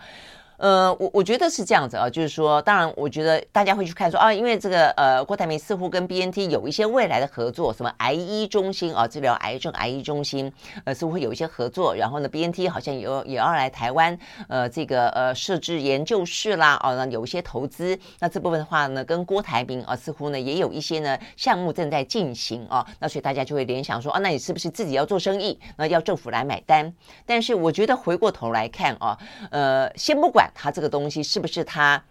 [0.58, 10.52] 呃，我我觉得是这样子啊，就是说，当然，我觉得大家会去看说啊，因为这个呃，郭台铭似乎跟 BNT 有一些未来的合作，什么癌医中心啊，治疗癌症癌医中心，
[10.84, 11.94] 呃，似乎会有一些合作。
[11.94, 17.96] 然后呢，BNT 好像有也要来台湾，呃，这个呃设置研究室啦，哦，那有一些投资。
[18.18, 22.84] 那这部分的话呢，跟郭台铭啊，似乎呢也有一些呢项目正在进行啊。
[22.98, 25.56] 那所以大家就会联想说啊，那你是不是自己要做生意？
[25.76, 26.92] 那要政府来买单？
[27.24, 29.16] 但是我觉得回过头来看啊，
[29.52, 30.47] 呃，先不管。
[30.54, 32.02] 它这个东西是不是它？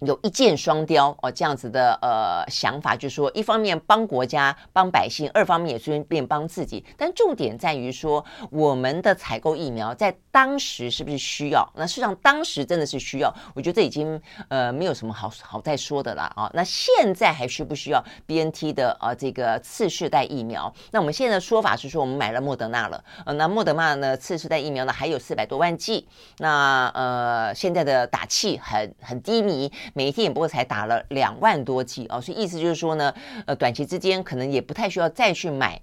[0.00, 6.82] 有一箭双雕哦，这样子的呃想法，就是说，一方面帮国家帮百姓，二方面也顺便帮自己。
[6.96, 11.70] 但重点在于说，我们的采购疫苗在当时是不是需要？
[11.76, 16.50] 那事实上当时真的是需要，我觉得这已经呃没有什么好好再说的了啊。
[16.54, 20.72] 那现在还需不需要 BNT 的呃这个次世代疫苗？
[20.92, 26.08] 那我们现在的说法是说，我们买了莫德纳了，呃，那莫德纳呢次世代疫苗呢还有四百多万剂。
[26.38, 29.70] 那呃现在的打气很很低迷。
[29.94, 33.14] 每一天也不过才打了两万多剂哦，所以意思就是说呢，
[33.46, 35.80] 呃，短期之间可能也不太需要再去买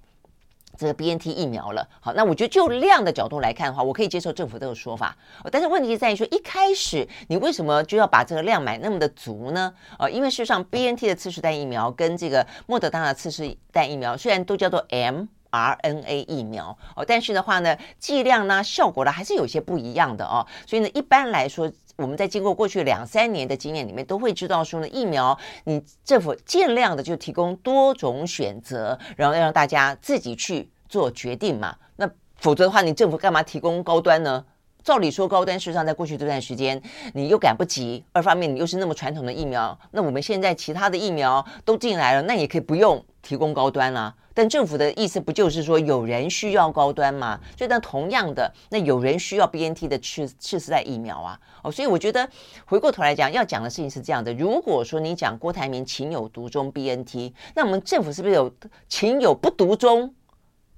[0.76, 1.88] 这个 BNT 疫苗了。
[1.98, 5.16] 好，那我觉得就量的角度来看的话，我可以接受政府这个说法。
[5.50, 9.74] 但是问题在于说，一开始你为什么就要把这个量买那么的足呢？
[9.98, 20.46] 呃，因为事实上 BNT 的次世代疫苗跟这个莫德纳的次世代疫苗虽然都叫做 mRNA 疫苗哦，但是的话呢，剂量呢、效果呢还是有些不一样的哦。
[20.64, 21.70] 所以呢，一般来说。
[21.98, 31.74] 我们在经过过去两三年的经验里面，都会知道说呢，疫苗你政府尽量的就提供多种选择，然后让大家自己去做决定嘛。
[31.96, 34.44] 那否则的话，你政府干嘛提供高端呢？
[34.84, 36.80] 照理说，高端事实上在过去这段时间
[37.14, 44.14] 你又赶不及，二方面你又是那么传统的疫苗，那我们现在其他的疫苗都进来了，那也可以不用提供高端了。
[44.38, 47.40] 但政府的意思不就是说有人需要高端吗？
[47.56, 51.40] 所以那同样的，那有人需要 BNT 的次次世代疫苗啊。
[51.64, 52.28] 哦，所以我觉得
[52.64, 58.54] 回过头来讲，要讲的事情是这样的：如果说你讲郭台铭情有独钟 BNT，那我们政府是不是有
[58.88, 60.14] 情有不独钟？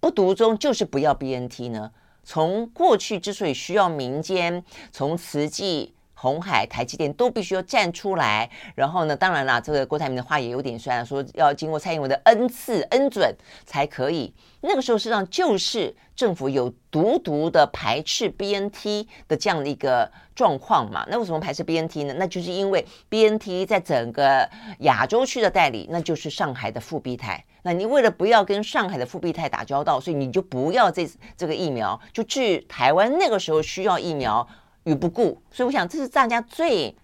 [0.00, 1.90] 不独钟就是不要 BNT 呢？
[2.24, 5.92] 从过去之所以需要民间，从慈济。
[6.20, 14.34] 红海、台积电都必须要站出来，然后呢，当然啦，这个郭台铭的话也有点酸，说要经过蔡英文的恩赐、恩准才可以。
[14.60, 21.06] 那个时候实际上就是政府有独独的排斥 BNT 的这样的一个状况嘛。
[21.08, 22.14] 那为什么排斥 BNT 呢？
[22.18, 24.46] 那就是因为 BNT 在整个
[24.80, 27.42] 亚洲区的代理，那就是上海的复必泰。
[27.62, 34.46] 那你为了不要跟上海的复必泰打交道，所以你就不要这这个疫苗，就至于台湾那个时候需要疫苗。
[34.84, 36.96] 与不顾，所以我想这是大家最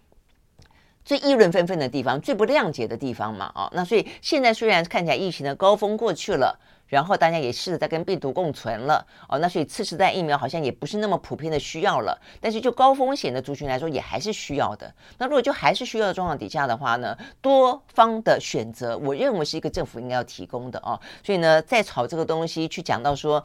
[1.04, 6.58] 最议论纷纷的地方，最不谅解的地方嘛，啊，那所以现在虽然看起来疫情的高峰过去了，
[6.88, 14.92] 然后大家也试着在跟病毒共存了，哦，那所以次世代疫苗好像也不是那么普遍的需要了，但是就高风险的族群来说，也还是需要的。
[15.18, 20.98] 那如果就还是需要的状况底下的话呢，多方的选择，我认为是一个政府应该要提供的哦。
[21.22, 23.44] 所以呢，在炒这个东西去讲到说。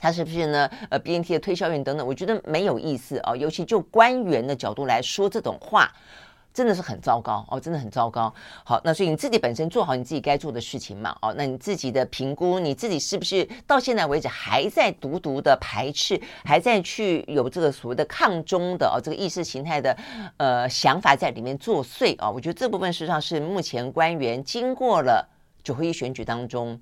[0.00, 0.68] 他是不是呢？
[0.88, 3.36] 呃，BNT 的推销员等等，我觉得没有意思啊。
[3.36, 5.92] 尤其就官员的角度来说，这种话
[6.54, 8.34] 真的是很糟糕哦，真的很糟糕。
[8.64, 11.14] 好，那所以你自己本身做好你自己该做的事情嘛。
[11.20, 19.96] 哦，那你自己的评估，你自己是不是到现在为止还在独独的排斥，还在去有这个所谓的抗中的哦这个意识形态的
[20.38, 22.30] 呃想法在里面作祟啊？
[22.30, 25.28] 我觉得这部分实际上是目前官员经过了
[25.62, 26.80] 九合一选举当中。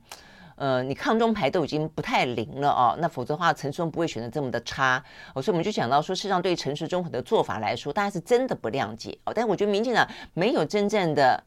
[0.58, 5.02] 呃，你抗中牌都已经不太灵了哦，那否则的话，陈时中不会选择这么的差
[5.34, 5.40] 哦。
[5.40, 9.32] 所以我们就讲到说，事实上对于陈时中的做法来说，大家是真的不谅解哦。
[9.32, 11.42] 但我觉得民进党没有真正的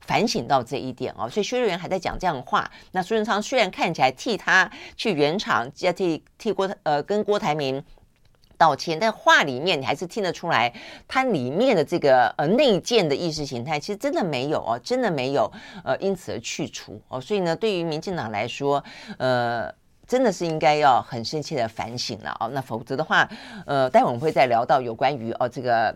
[0.00, 2.70] 反省到这一点哦，所以薛瑞元还在讲这样的话。
[2.92, 7.84] 那苏贞昌虽然看起来替他去圆场，接替替郭呃跟郭台铭。
[8.58, 10.70] 道歉，但话里面你还是听得出来，
[11.06, 15.50] 它里面的这个呃内建的意识形态，其实真的没有哦，真的没有
[15.84, 18.84] 呃因此而去除哦，所以呢，对于民进党来说，
[19.16, 19.72] 呃，
[20.06, 23.26] 真的是应该要很深切的反省了哦，那否则的话，
[23.64, 25.94] 呃，待会我们会再聊到有关于哦这个。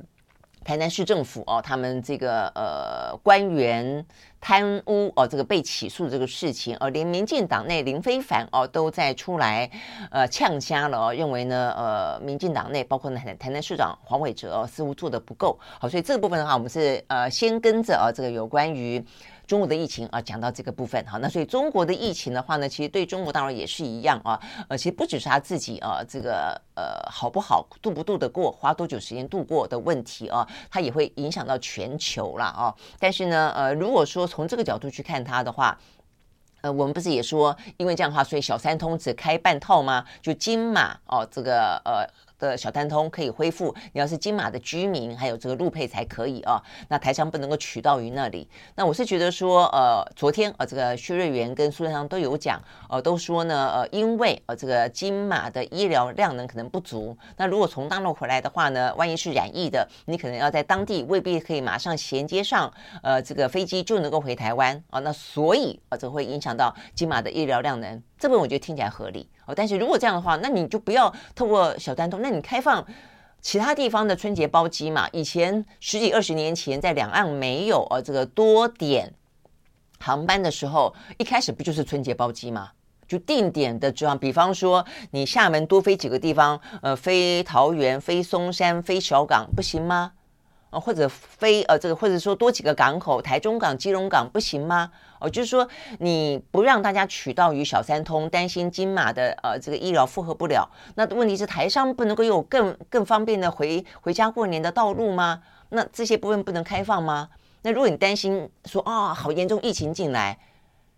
[0.65, 4.05] 台南市政府哦，他们这个呃官员
[4.41, 9.71] 贪污哦，这个被起诉这个事情，哦连民进党内林非凡哦都在出来
[10.11, 19.05] 呃呛声了哦，认为呢呃民进党内包括呢台台南市长黄伟哲哦似乎做的不够好，所以这个部分的话，我们是呃先跟着啊这个有关于。
[19.53, 32.75] 中国的疫情啊，讲到这个部分，好，那所以中国的疫情的话呢，其实对中国大陆也是一样啊，呃，其实不只是他自己啊，这个呃好不好度不度得过，花多久时间度过的问题啊，它也会影响到全球了啊。
[32.99, 35.79] 但是呢，呃，如果说从这个角度去看它的话，
[36.63, 40.03] 呃，我们不是也说，因为这样的话，所以小三通只开半套吗？
[40.23, 42.09] 就金马哦，这个呃。
[42.49, 46.61] 的小单通可以恢复，你要是金马的居民，还有这个陆配才可以啊。
[46.89, 48.49] 那台商不能够取道于那里。
[48.75, 57.17] 那我是觉得说，呃，昨天呃，这个薛瑞元跟苏贞昌都有讲，呃，都说呢，呃，因为呃，这个金马的医疗量能可能不足。
[57.37, 62.73] 那如果从大陆回来的话呢，万一是染疫的，你可能要在当地未必可以马上衔接上，
[63.03, 64.99] 呃，这个飞机就能够回台湾啊。
[65.01, 68.03] 那所以啊，这会影响到金马的医疗量能。
[68.19, 72.87] 这本我觉得听起来合理哦，但是如果这样的话，那你就不要透过小三通，那你开放
[73.41, 75.09] 其他地方的春节包机嘛？
[75.13, 79.13] 以前十几二十年前，在两岸没有呃这个多点
[79.99, 82.71] 航班的时候，一开始不就是春节包机吗？
[83.09, 90.13] 就定点的这样，比方说你厦门多飞几个地方，呃，飞桃园、飞松山、飞小港，不行吗？
[90.73, 94.91] 啊，或者飞呃这个，或者说多几个港口，台中港、基隆港不行吗？
[95.21, 95.69] 哦，就是说
[95.99, 100.67] 你不让大家取道于小三通，担心金马的呃这个医疗负荷不了。
[100.97, 105.43] 那问题是台商不能够有更更方便的回回家过年的道路吗？
[105.69, 107.29] 那这些部分不能开放吗？
[107.61, 110.37] 那如果你担心说啊、好严重疫情进来，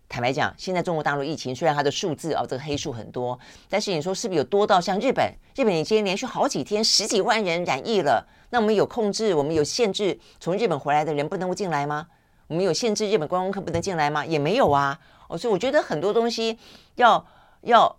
[0.07, 3.37] 坦白讲，现在中国大陆疫情虽然它的数字、哦、这个黑数很多，
[3.69, 5.31] 但是你说是不是有多到像日本？
[5.55, 8.25] 日本已经连续好几天十几万人染疫了。
[8.55, 12.07] 那我们有控制，我们有限制，从日本回来的人不能够进来吗？
[12.47, 14.25] 我们有限制日本观光客不能进来吗？
[14.25, 14.97] 也没有啊。
[15.27, 16.57] 哦，所以我觉得很多东西
[16.95, 17.27] 要
[17.63, 17.93] 要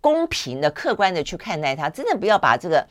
[0.00, 2.84] 公平的、客观的去看待它，真的不要把这个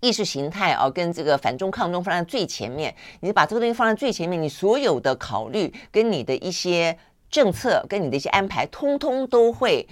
[0.00, 2.92] 意识形态啊跟这个反中抗中放在最前面。
[3.20, 6.98] 你把这个东西放在最前面，你所有的考虑跟你的一些
[7.30, 9.86] 政策跟你的一些安排，通通都会。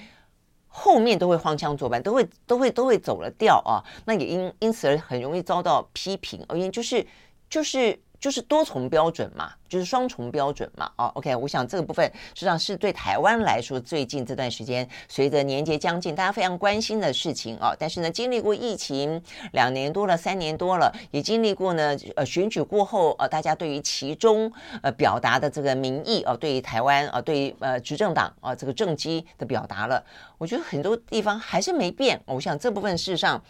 [0.79, 7.05] 后面都会荒腔作伴，都会都会都会走了调啊，那也因因此而很容易遭到批评，而因就是
[7.49, 7.99] 就是。
[8.27, 10.91] 就是多重标准嘛，就是双重标准嘛。
[10.97, 12.05] 哦，OK，我想这个部分
[12.35, 17.73] 实际上是对台湾来说最近这段时间随着年节将近，大家非常关心的事情哦。
[17.79, 19.23] 但是呢，经历过疫情
[19.53, 24.53] 两年多了，三年多了，也经历过呢，呃，选举过后，呃，大家对于其中
[24.83, 30.05] 呃表达的这个民意啊，对于台湾啊，对于呃执政党啊这个政绩的表达了，
[30.37, 32.21] 我觉得很多地方还是没变。
[32.27, 33.41] 我想这部分事实上。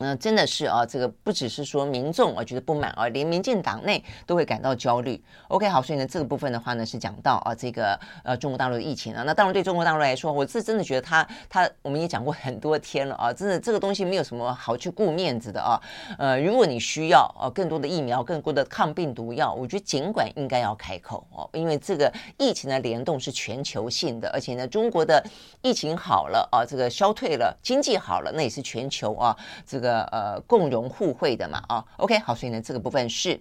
[0.00, 5.22] 嗯，真的是啊，这个不只是说民众啊觉得不满啊，连民进党内都会感到焦虑。
[5.46, 15.80] OK，好，所以呢，这个部分的话呢是讲到啊这个呃中国大陆的疫情啊，那当然对中国大陆来说，我是真的觉得他他我们也讲过很多天了啊，真的这个东西没有什么好去顾面子的啊。
[16.18, 25.24] 呃，如果你需要啊更多的疫苗、更多的抗病毒药，我觉得尽管应该要开口哦，因为这个疫情的联动是全球性的，而且呢，中国的
[25.62, 29.83] 疫情好了啊，这个消退了，经济好了，那也是全球啊这个。
[29.84, 33.38] 个呃共荣互惠的嘛啊，OK 好，所以呢这个部分是。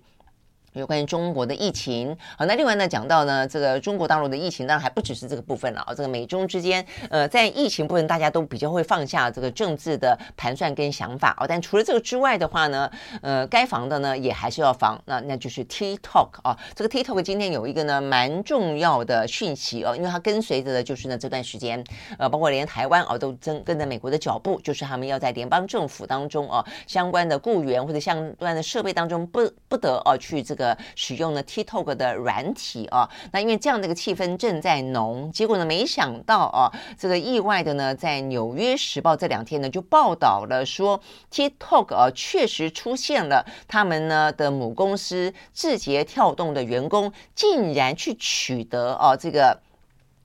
[0.74, 5.94] 有关于中国的疫情，好，那另外呢，讲到呢，这个中国大陆的疫情，当然还不只是这个部分了啊。
[5.94, 11.46] 这个美中之间，呃，在疫情部分，大家都比较会放下这个政治的盘算跟想法哦。
[11.48, 12.90] 但除了这个之外的话呢，
[13.22, 15.00] 呃，该防的呢，也还是要防。
[15.06, 21.84] 那那就是 TikTok 啊，这个 TikTok 今天有一个呢蛮重要的讯息哦，因为它跟随着的就是呢这段时间，
[22.18, 30.63] 呃，包括连台湾哦都跟跟着美国的脚步，就是他们要在联邦政府当中哦相关的雇员或者相关的设备当中不不得哦去这个。
[30.96, 41.02] 使用呢 TikTok 的软体啊，那因为这样的一个气氛正在浓，结果呢，没想到啊，这个意外的呢，在《纽约时报》这两天呢就报道了说
[41.32, 49.60] ，TikTok 啊确实出现了他们呢的母公司字节跳动的员工竟然去取得啊这个，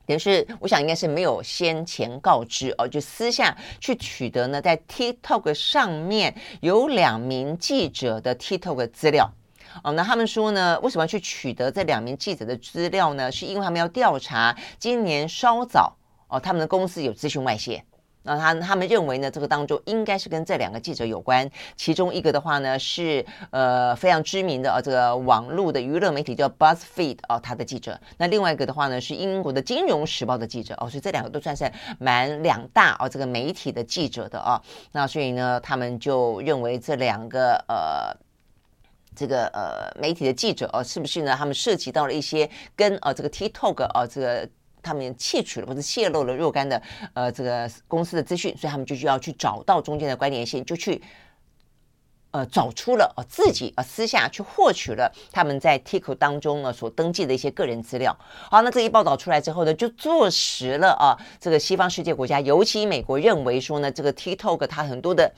[0.07, 9.33] 也是我想应该是没有先前告知哦，就私下去取得呢，在 TikTok 上面有两名记者的 TikTok 资料。
[9.83, 13.31] 哦，那他们说呢，为什么要去取得这两名记者的资料呢？
[13.31, 15.97] 是因为他们要调查今年稍早
[16.29, 17.85] 哦，他们的公司有资讯外泄。
[18.25, 21.49] 那他他们认为呢，这个当中应该是跟这两个记者有关。
[21.77, 27.99] 其中一个的话呢，是呃非常知名的呃这个网络的娱乐媒体叫 BuzzFeed 哦，他的记者。
[28.19, 34.61] 那另外一个的话呢，是英国的《金融时报》的记者哦，所以这两个都算是蛮两大哦这个媒体的记者的哦。
[34.93, 38.28] 那所以呢，他们就认为这两个呃。
[39.19, 41.35] 这个呃媒体的记者哦，是不是呢？
[41.37, 44.49] 他们涉及到了一些跟呃这个 TikTok 啊、呃，这个
[44.81, 46.81] 他们窃取了或者泄露了若干的
[47.15, 51.03] 呃这个公司的资讯，所以他们就需要去找到中间的关联性，就去
[52.31, 58.17] 呃，找出了呃自己呃私下去获取了他们在 TikTok 当中呢所登记的一些个人资料。
[58.49, 65.35] 好，那这一报道出来之后呢，就坐实了啊，这个西方世界国家，尤其美国认为说呢，这个 TikTok 它很多的。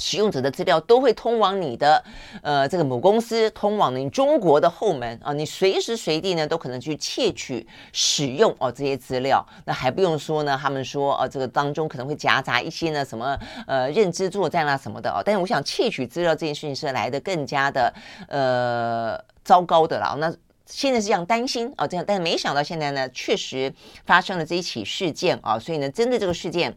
[0.00, 2.02] 使用者的资料都会通往你的，
[2.40, 9.44] 呃，这个母公司，通往你中国的后门啊，你随时随地呢都可能去窃取、使用哦这些资料。
[9.64, 13.36] 那还不用说呢，他们说啊，这个当中可能会夹杂一些呢什么
[13.66, 15.20] 呃认知作战啊什么的哦。
[15.24, 17.92] 但是我想窃取资料这件事情是来的更加的
[18.28, 20.16] 呃糟糕的了。
[20.20, 20.32] 那
[20.64, 23.74] 现在是这样担心啊，这样，但是没想到现在呢确实
[24.06, 26.72] 发生了这一起事件啊，所以呢，针对这个事件。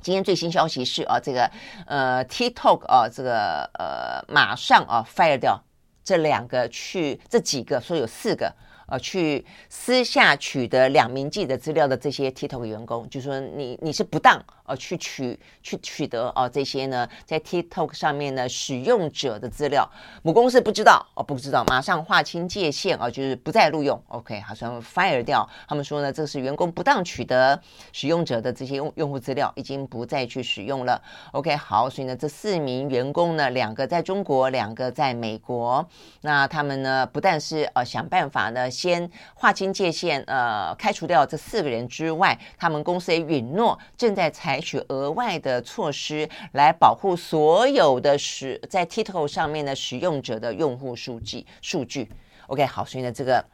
[0.00, 1.50] 今天最新消息是啊，这个
[1.86, 5.60] 呃，TikTok 啊，这个呃，马上啊，fire 掉
[6.04, 8.54] 这两个去这几个，说有四个。
[8.88, 19.86] 呃，去私下取得两名记者资料的这些 TikTok 员工，就说你你是不当呃去取去取得哦、这些呢，在 TikTok 上面呢使用者的资料，
[20.22, 25.46] 母公司不知道哦不知道，马上划清界限啊、就是不再录用，OK，好像 fire 掉。
[25.68, 27.60] 他们说呢，这是员工不当取得
[27.92, 31.02] 使用者的这些用用户资料，已经不再去使用了。
[31.32, 35.86] OK，好，所以呢，这四名员工呢，两个在中国，两个在美国，
[36.22, 38.70] 那他们呢不但是呃想办法呢。
[38.78, 52.08] 先划清界限，呃，开除掉这四个人之外，他们公司也允诺正在采取额外的措施来保护所有的使在 TikTok 上面的使用者的用户数据数据。
[52.46, 53.44] OK，好，所以呢，这个。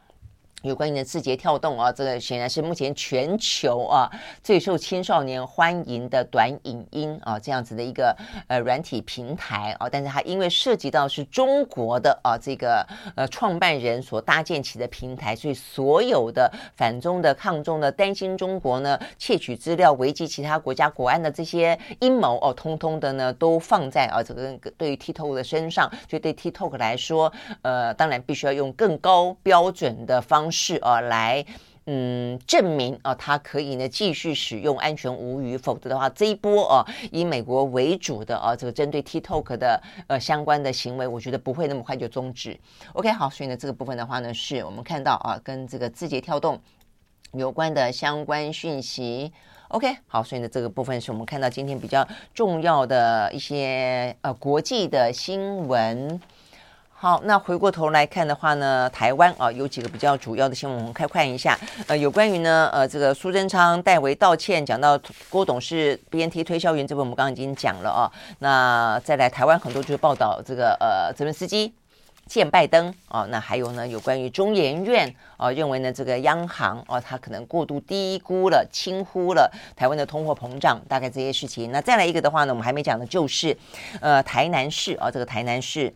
[0.69, 4.09] 有关于的字节跳动啊，这个显然是目前全球啊
[4.41, 8.15] 最受青少年欢迎的短影音啊这样子的一个
[8.47, 12.83] 呃软体平台啊，但是它因为涉及到是中国的啊这个
[13.15, 30.54] 呃创办人所搭建起的平台，所以所有的反中的抗中的担心中国呢窃取资料、危及其他国家国安的这些阴谋哦，通通的呢都放在啊这个对于 TikTok 的身上，所以对 TikTok 来说，呃，当然必须要用更高标准的方式。
[30.55, 31.45] 是啊，来
[31.85, 42.57] 嗯证明啊，它可以呢继续使用安全无虞，否则的话，这一波啊以美国为主的啊这个针对 TikTok 的呃相关的行为，我觉得不会那么快就终止。
[42.93, 46.59] OK，好，所以呢这个部分的话呢，是我们看到啊跟这个字节跳动
[47.33, 49.33] 有关的相关讯息。
[49.67, 56.19] OK，好，所以呢这个部分是我们看到今天比较重要的一些呃国际的新闻。
[56.97, 61.59] 好，那回过头来看的话呢，台湾啊有几个比较主要的新闻，我们快看一下。
[61.87, 64.97] 呃，有关于呢，呃，这个苏贞昌代为道歉，讲到
[65.29, 68.09] 郭董是 BNT 推销员，这部分我们刚刚已经讲了啊。
[68.39, 71.73] 那再来台湾很多就是报道这个呃泽伦斯基
[72.27, 73.27] 见拜登啊。
[73.29, 81.73] 那还有呢，有关于中研院啊认为呢这个央行啊它可能过度低估了、轻忽了台湾的通货膨胀，大概这些事情。
[81.73, 83.55] 那再来一个的话呢，我们还没讲的就是
[83.99, 85.93] 呃台南市啊这个台南市。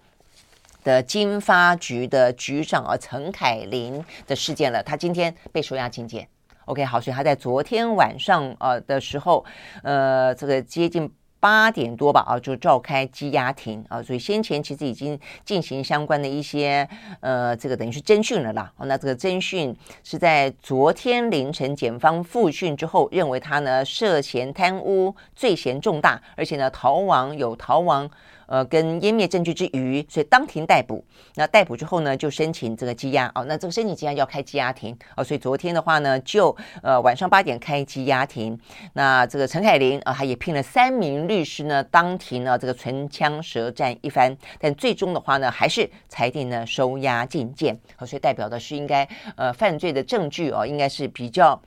[0.83, 6.27] 的经发局的局长啊，陈凯琳的事件了，他今天被收押禁见。
[6.65, 9.43] OK，好，所以他在昨天晚上呃的时候，
[9.81, 16.87] 呃，这个接近八点多吧，啊，就召开羁押庭啊，所以先前其实已经进行相关的一些
[17.21, 18.71] 呃，这个等于是侦讯了啦。
[18.77, 28.07] 那这个侦讯是在昨天凌晨检方复讯之后，认为他呢涉嫌贪污罪嫌重大，而且呢逃亡有逃亡。
[28.49, 31.05] 呃，跟湮灭证据之余，所以当庭逮捕。
[31.35, 33.31] 那逮捕之后呢，就申请这个羁押。
[33.35, 34.97] 哦，那这个申请羁押要开羁押庭。
[35.15, 38.59] 哦，所以昨天的话呢，就呃晚上八点开羁押庭。
[38.93, 44.35] 那这个陈凯琳啊，他也聘了三名律师呢，当庭呢这个唇枪舌战一番。
[44.59, 47.79] 但最终的话呢，还是裁定呢收押禁见。
[47.99, 51.61] 哦，所以代表的是应该呃犯罪的证据哦，应该是比较。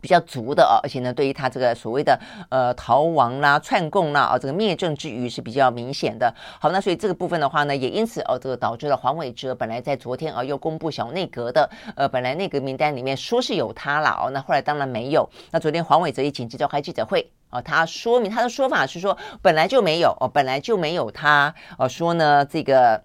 [0.00, 2.18] 比较足的啊，而且呢，对于他这个所谓的
[2.50, 6.32] 呃逃亡啦、串供啦啊，这个灭证之余是比较明显的。
[6.60, 15.28] 好，那所以这个部分的话呢，也因此哦，这个导致了黄伟哲本来在昨天啊又公布小内阁的呃本来内阁名单里面说是有他了哦，那后来当然没有。
[15.50, 23.02] 那昨天黄伟哲也紧急召开记者会啊，他说明他的说法是说本来就没有哦，本来就没有他哦，说呢这个。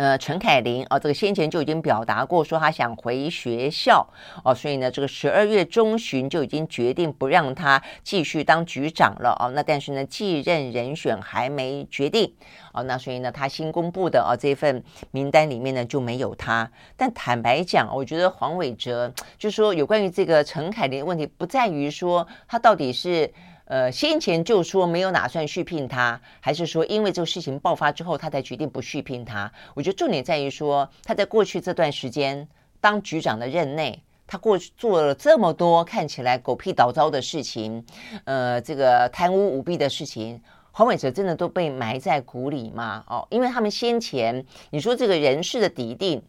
[0.00, 4.08] 呃，陈凯琳啊，这个先前就已经表达过，说他想回学校
[4.42, 9.52] 哦，所以呢，这个十二月中旬就已经决定不让他继续当局长了哦。
[9.54, 12.32] 那但是呢，继任人选还没决定
[12.72, 16.70] 哦，那所以呢，他新公布的啊这份名单里面呢就没有他。
[16.96, 23.30] 但坦白讲，我觉得黄伟哲就说有关于这个陈凯琳的问题，不在于说他到底是。
[23.70, 29.52] 呃，先前就说没有打算续聘他，还是说因为这个事情爆发之后，他才决定不续聘他？
[29.74, 32.48] 我觉得重点在于说，他在过去这段时间
[32.80, 37.86] 当局长的任内，他过去做了这么多看起来狗屁倒糟的事情，
[38.24, 40.42] 呃，这个贪污舞弊的事情，
[40.72, 43.04] 黄伟哲真的都被埋在鼓里吗？
[43.06, 46.20] 哦，因为他们先前你说这个人事的底定，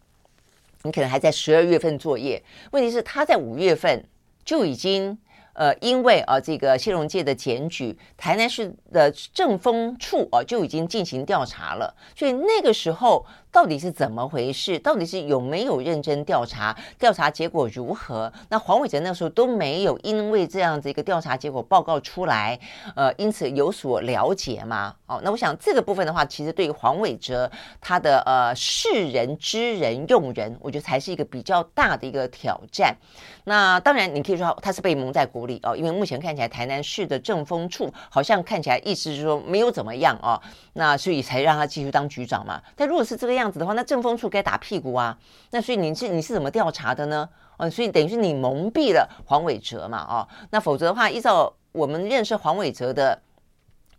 [0.84, 4.06] 你可能还在十二月份作业，问题是他在五月份
[4.46, 5.18] 就已经。
[5.54, 13.26] 呃，因为啊，这个谢荣界的检举，台南市的政风处啊就已经进行调查了，所以那个时候。
[13.52, 14.80] 到底是怎么回事？
[14.80, 16.76] 到底是有没有认真调查？
[16.97, 18.32] 调查结果如何？
[18.49, 22.58] 那黄伟哲那时候都没有因为这样子一个调查结果报告出来，
[22.95, 24.95] 呃，因此有所了解吗？
[25.06, 32.95] 哦，那我想这个部分的话，其实对于黄伟哲他的呃识人、知人、用人，我觉得才是一个比较大的一个挑战。
[33.43, 40.39] 那当然，你可以说他是被蒙在鼓里哦，因为目前看起来台南市的政风处好像看起来意思是说没有怎么样哦，
[40.74, 42.62] 那所以才让他继续当局长嘛。
[42.76, 45.18] 但如果是这个样，这样子的话，那政风处该打屁股啊。
[45.50, 47.28] 那所以你是你是怎么调查的呢？
[47.58, 50.06] 哦，所以等于是你蒙蔽了黄伟哲嘛。
[50.08, 53.20] 哦，那否则的话，依照我们认识黄伟哲的。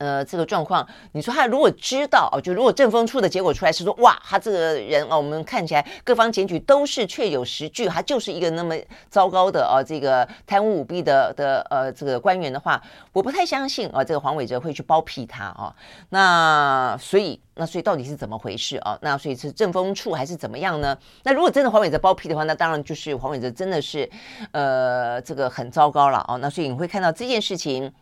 [0.02, 8.74] 呃，这个状况，你说他如果知道哦，就如果政风处的结果出来是说，哇，他这个人哦，我们看起来各方检举都是确有实据，他就是一个那么
[9.08, 12.82] 糟糕的哦，这个贪污舞弊的的呃这个官员的话，
[13.12, 15.72] 我不太相信啊，这个黄伟哲会去包庇他啊。
[16.08, 18.98] 那所以，那所以到底是怎么回事啊？
[19.02, 20.98] 那所以是政风处还是怎么样呢？
[21.22, 24.10] 那如果真的黄伟哲包庇的话，那当然就是黄伟哲真的是
[24.50, 26.38] 呃这个很糟糕了哦。
[26.38, 27.92] 那所以你会看到这件事情。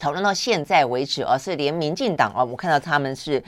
[0.00, 3.40] 讨论到现在为止，而是连民进党啊，我看到他们是。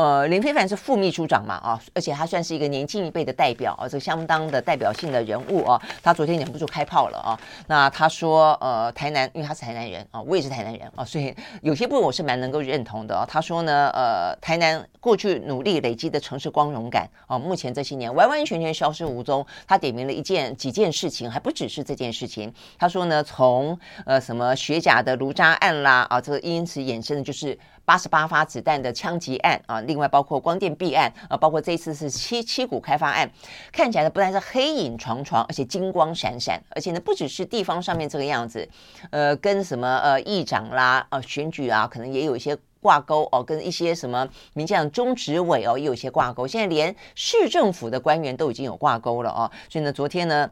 [0.00, 5.78] 呃，林飞凡是副秘书长嘛，啊，而且他算是一个年轻一辈的代表啊，这个相当的代表性的人物啊。
[6.02, 7.38] 他昨天忍不住开炮了啊。
[7.66, 13.26] 那他说，呃，台南，因为他是台南人啊，我也是台南人啊，所以有些部分我是蛮能够认同的啊。
[13.28, 19.46] 他说呢，呃，台南过去努力累积的城市光荣感啊，目前这些年完完全全消失无踪。
[19.68, 22.50] 他点名了一件几件事情，还不只是这件事情。
[22.78, 27.58] 他说呢，从呃什么学甲的炉渣案啦啊，这个因此衍生的就是。
[27.90, 33.28] 八十八发子弹的枪击案啊，另外包括光电弊案啊，包括这次是七七股开发案，
[33.72, 38.68] 看起来呢不但是黑影幢幢，而且金光闪闪，而且呢不只是地方上面这个样子，
[39.10, 50.48] 呃，跟什么呃议长啦啊选举啊，可能也有一些挂钩哦，跟一些什么民进党中执委哦也有些挂钩，现在连市政府的官员都已经有挂钩了哦，所以呢昨天呢，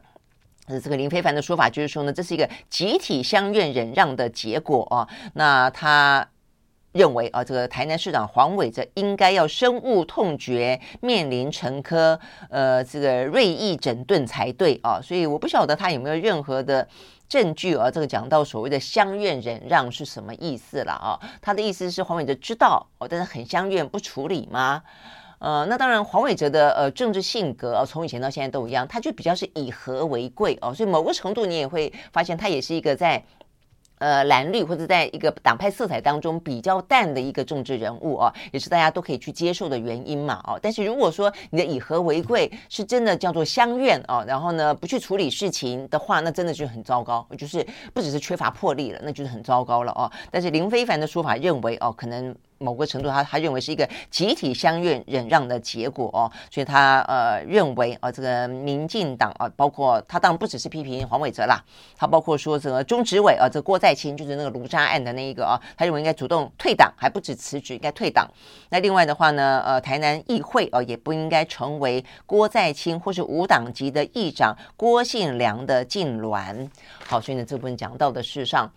[0.67, 6.27] 这个林非凡的说法就是说呢，这是一个集体相愿忍让的结果哦，那他。
[6.91, 12.19] 认为啊，这个台南市长黄伟哲应该要深恶痛绝，面临陈科
[12.49, 16.87] 呃这个锐意整顿才对啊，所以我不晓得他有没有任何的
[17.27, 21.19] 证据啊，这个讲到所谓的相愿忍让是什么意思了啊？
[21.39, 24.81] 他的意思是黄伟哲知道哦，但是很相愿不处理吗？
[25.37, 33.23] 呃，那当然黄伟哲的呃政治性格啊，从以前到现在都一样，他就比较是以和为贵哦，所以某个程度你也会发现他也是一个在。
[33.99, 40.59] 呃，蓝绿或者在一个党派色彩当中比较淡的一个政治人物啊，也是大家都可以去接受的原因嘛，哦。
[40.61, 50.09] 但是如果说你的以和为贵是真的叫做相愿啊，然后呢不去处理事情的话，那真的就很糟糕，就是不只是缺乏魄力了，那就是很糟糕了哦。
[50.31, 52.35] 但是林非凡的说法认为哦，可能。
[52.59, 61.63] 某个程度他，他他认为是一个集体相愿忍让的结果哦，所以他呃认为啊、呃，这个民进党啊，包括他当然不只是批评黄伟哲啦，
[61.97, 68.29] 他包括说这个中执委啊，这个、郭在清就是那个卢渣案的那一个啊，他认为应该主动退党，还不止辞职，应该退党。
[68.69, 76.69] 那另外的话呢，呃，台南议会啊，也不应该成为郭在清或是无党籍的议长郭信良的禁臠。
[77.07, 78.69] 好，所以呢，这部分讲到的事上。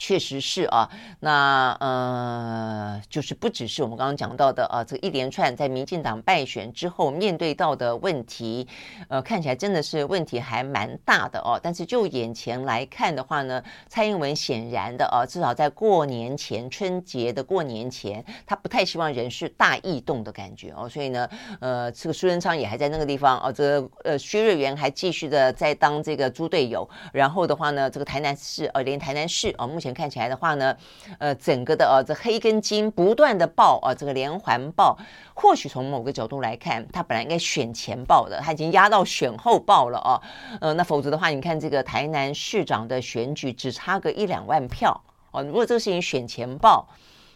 [0.00, 0.88] 确实是啊，
[1.20, 8.66] 那呃，就是不只是我们刚刚讲到的啊，这个一连串在民进党败选之后面对到的问题，
[9.08, 11.60] 呃，看起来真的是问题还蛮大的哦。
[11.62, 20.88] 但是就眼前来看的话呢，蔡英文显然的啊，至少在过年前春节的过年前，他不太希望人事大异动的感觉哦。
[20.88, 21.28] 所以呢，
[21.60, 29.89] 呃，这个苏贞昌也还在那个地方哦，这个呃薛瑞元还继续的在当这个猪队友，然后的话呢，这个台南市呃连台南市啊目前。
[29.92, 30.76] 看起来的话呢，
[31.18, 34.96] 呃，整个的呃，这黑跟金不断的爆啊，这个连环爆，
[35.34, 40.20] 或许从某个角度来看，他本来应该选前爆的，他已经压到选后爆了啊，
[40.60, 45.00] 呃，那否则的话，你看这个台南市长的选举只差个一两万票
[45.32, 46.88] 哦，如果这个事情选前爆，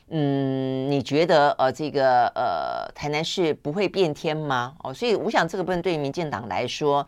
[0.09, 4.75] 嗯，你觉得呃，这个呃，台南市不会变天吗？
[4.83, 7.07] 哦，所以我想这个部分对于民进党来说。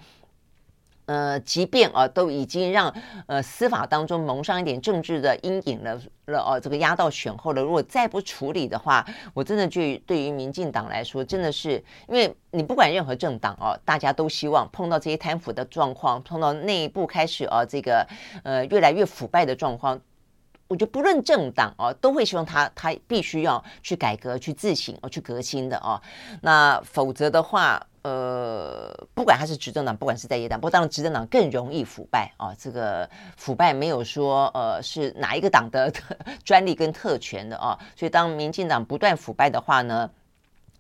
[1.07, 2.93] 呃，即便啊，都已经让
[3.27, 7.63] 呃司法当中蒙上一点政治的阴影了了哦，这个压到选后了。
[7.63, 18.05] 如果再不处理的话，我真的就对于民进党来说，真的是因为你不管任何政党哦，大家都希望碰到这些贪腐的状况，碰到内部开始啊这个
[18.43, 20.01] 呃越来越腐败的状况，
[20.67, 26.03] 我觉得不论政党哦，都会希望他他必须要去改革、去自省、哦去革新的哦。
[26.41, 32.55] 那否则的话，呃，不管他是执政党，不管是在野党，不过当然执政党更容易腐败啊。
[32.57, 35.93] 这个腐败没有说呃是哪一个党的
[36.45, 37.77] 专利跟特权的啊。
[37.97, 40.09] 所以当民进党不断腐败的话呢，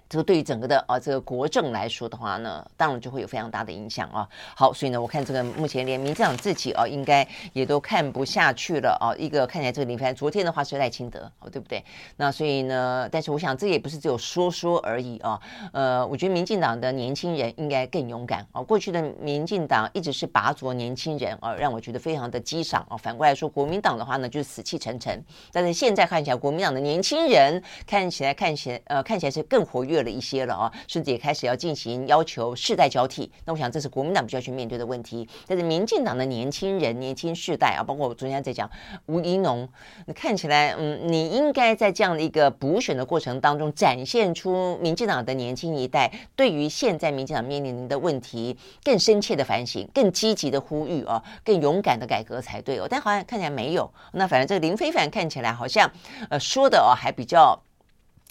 [0.08, 4.28] 这个对于整个的啊这个国政来说的话呢，当然就会有非常大的影响啊。
[4.54, 9.10] 好，所以呢，我看这个目前连民进党自己啊，应该也都看不下去了啊。
[9.18, 11.84] 一个看起来这个林凡，昨天的话是赖清德，哦，对不对？
[12.16, 15.40] 那所以呢，但是我想这也不是只有说说而已啊。
[15.72, 18.62] 呃，我觉得民进党的年轻人应该更勇敢啊。
[18.62, 22.96] 过去的民进党一直是拔擢年轻人啊，让我觉得非常的激赏啊。
[22.96, 25.20] 反过来说，国民党的话呢，就是死气沉沉。
[25.50, 29.95] 但是现在看起来，国民党的年轻人看起来看起来呃看起来是更活跃。
[30.02, 33.30] 了一些了啊，甚至也开始要进行要求世代交替。
[33.44, 35.28] 那我想这是国民党必须要去面对的问题。
[35.46, 38.70] 但是民进党的年轻人、年轻世代啊，包括我昨天在讲
[39.06, 39.68] 吴怡农，
[40.06, 52.86] 你看起来，嗯，你应该在这样的一个补选的过程当中，展现出民进党的年轻一代对于现在民进党面临的问题更深切的反省、更积极的呼吁啊，更勇敢的改革才对哦。
[52.88, 53.92] 但好像看起来没有。
[54.12, 55.90] 那反正这个林非凡看起来好像
[56.30, 57.60] 呃说的哦还比较。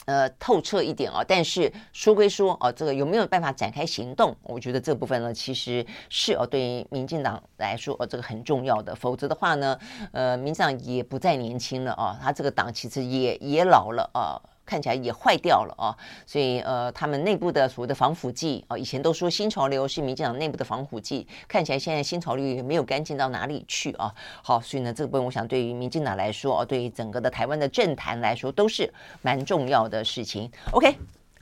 [0.06, 4.36] 呃，透彻一点哦，但是说归说哦，这个有没有办法展开行动？
[4.43, 8.95] 我觉得这部分呢，其实是哦，对于民进党来说哦，这个很重要的。
[8.95, 9.78] 否则的话呢，
[10.12, 14.41] 呃，民进党也不再年轻了哦，他这个党其实也也老了啊。
[14.66, 15.95] 看起来也坏掉了啊，
[16.26, 24.13] 所以呃，他们内部的所谓的防腐剂啊，以前都说新潮流是民进党内部的防腐剂，看起来现在新潮流也没有干净到哪里去啊。
[24.41, 28.91] 好，所以呢，这个部分我想对于民进党来说，对于整个的台湾的政坛来说，都是
[29.22, 30.51] 蛮重要的事情。
[30.72, 30.95] OK。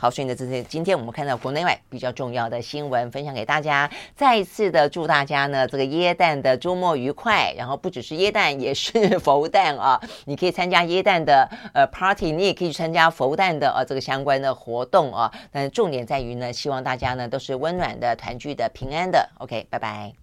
[0.04, 3.90] 好，所以呢，这是今天我们看到国内外比较重要的新闻，分享给大家。
[4.18, 7.54] 再一次的祝大家呢，这个耶诞的周末愉快。
[7.58, 9.98] 然后不只是耶诞，也是 佛诞啊！
[10.26, 15.32] 你可以参加耶诞的呃 party，你也可以去参加佛诞的呃这个相关的活动啊。
[15.50, 19.30] 但是重点在于呢，希望大家呢都是温暖的、团聚的、平安的。
[19.40, 20.23] OK，拜拜。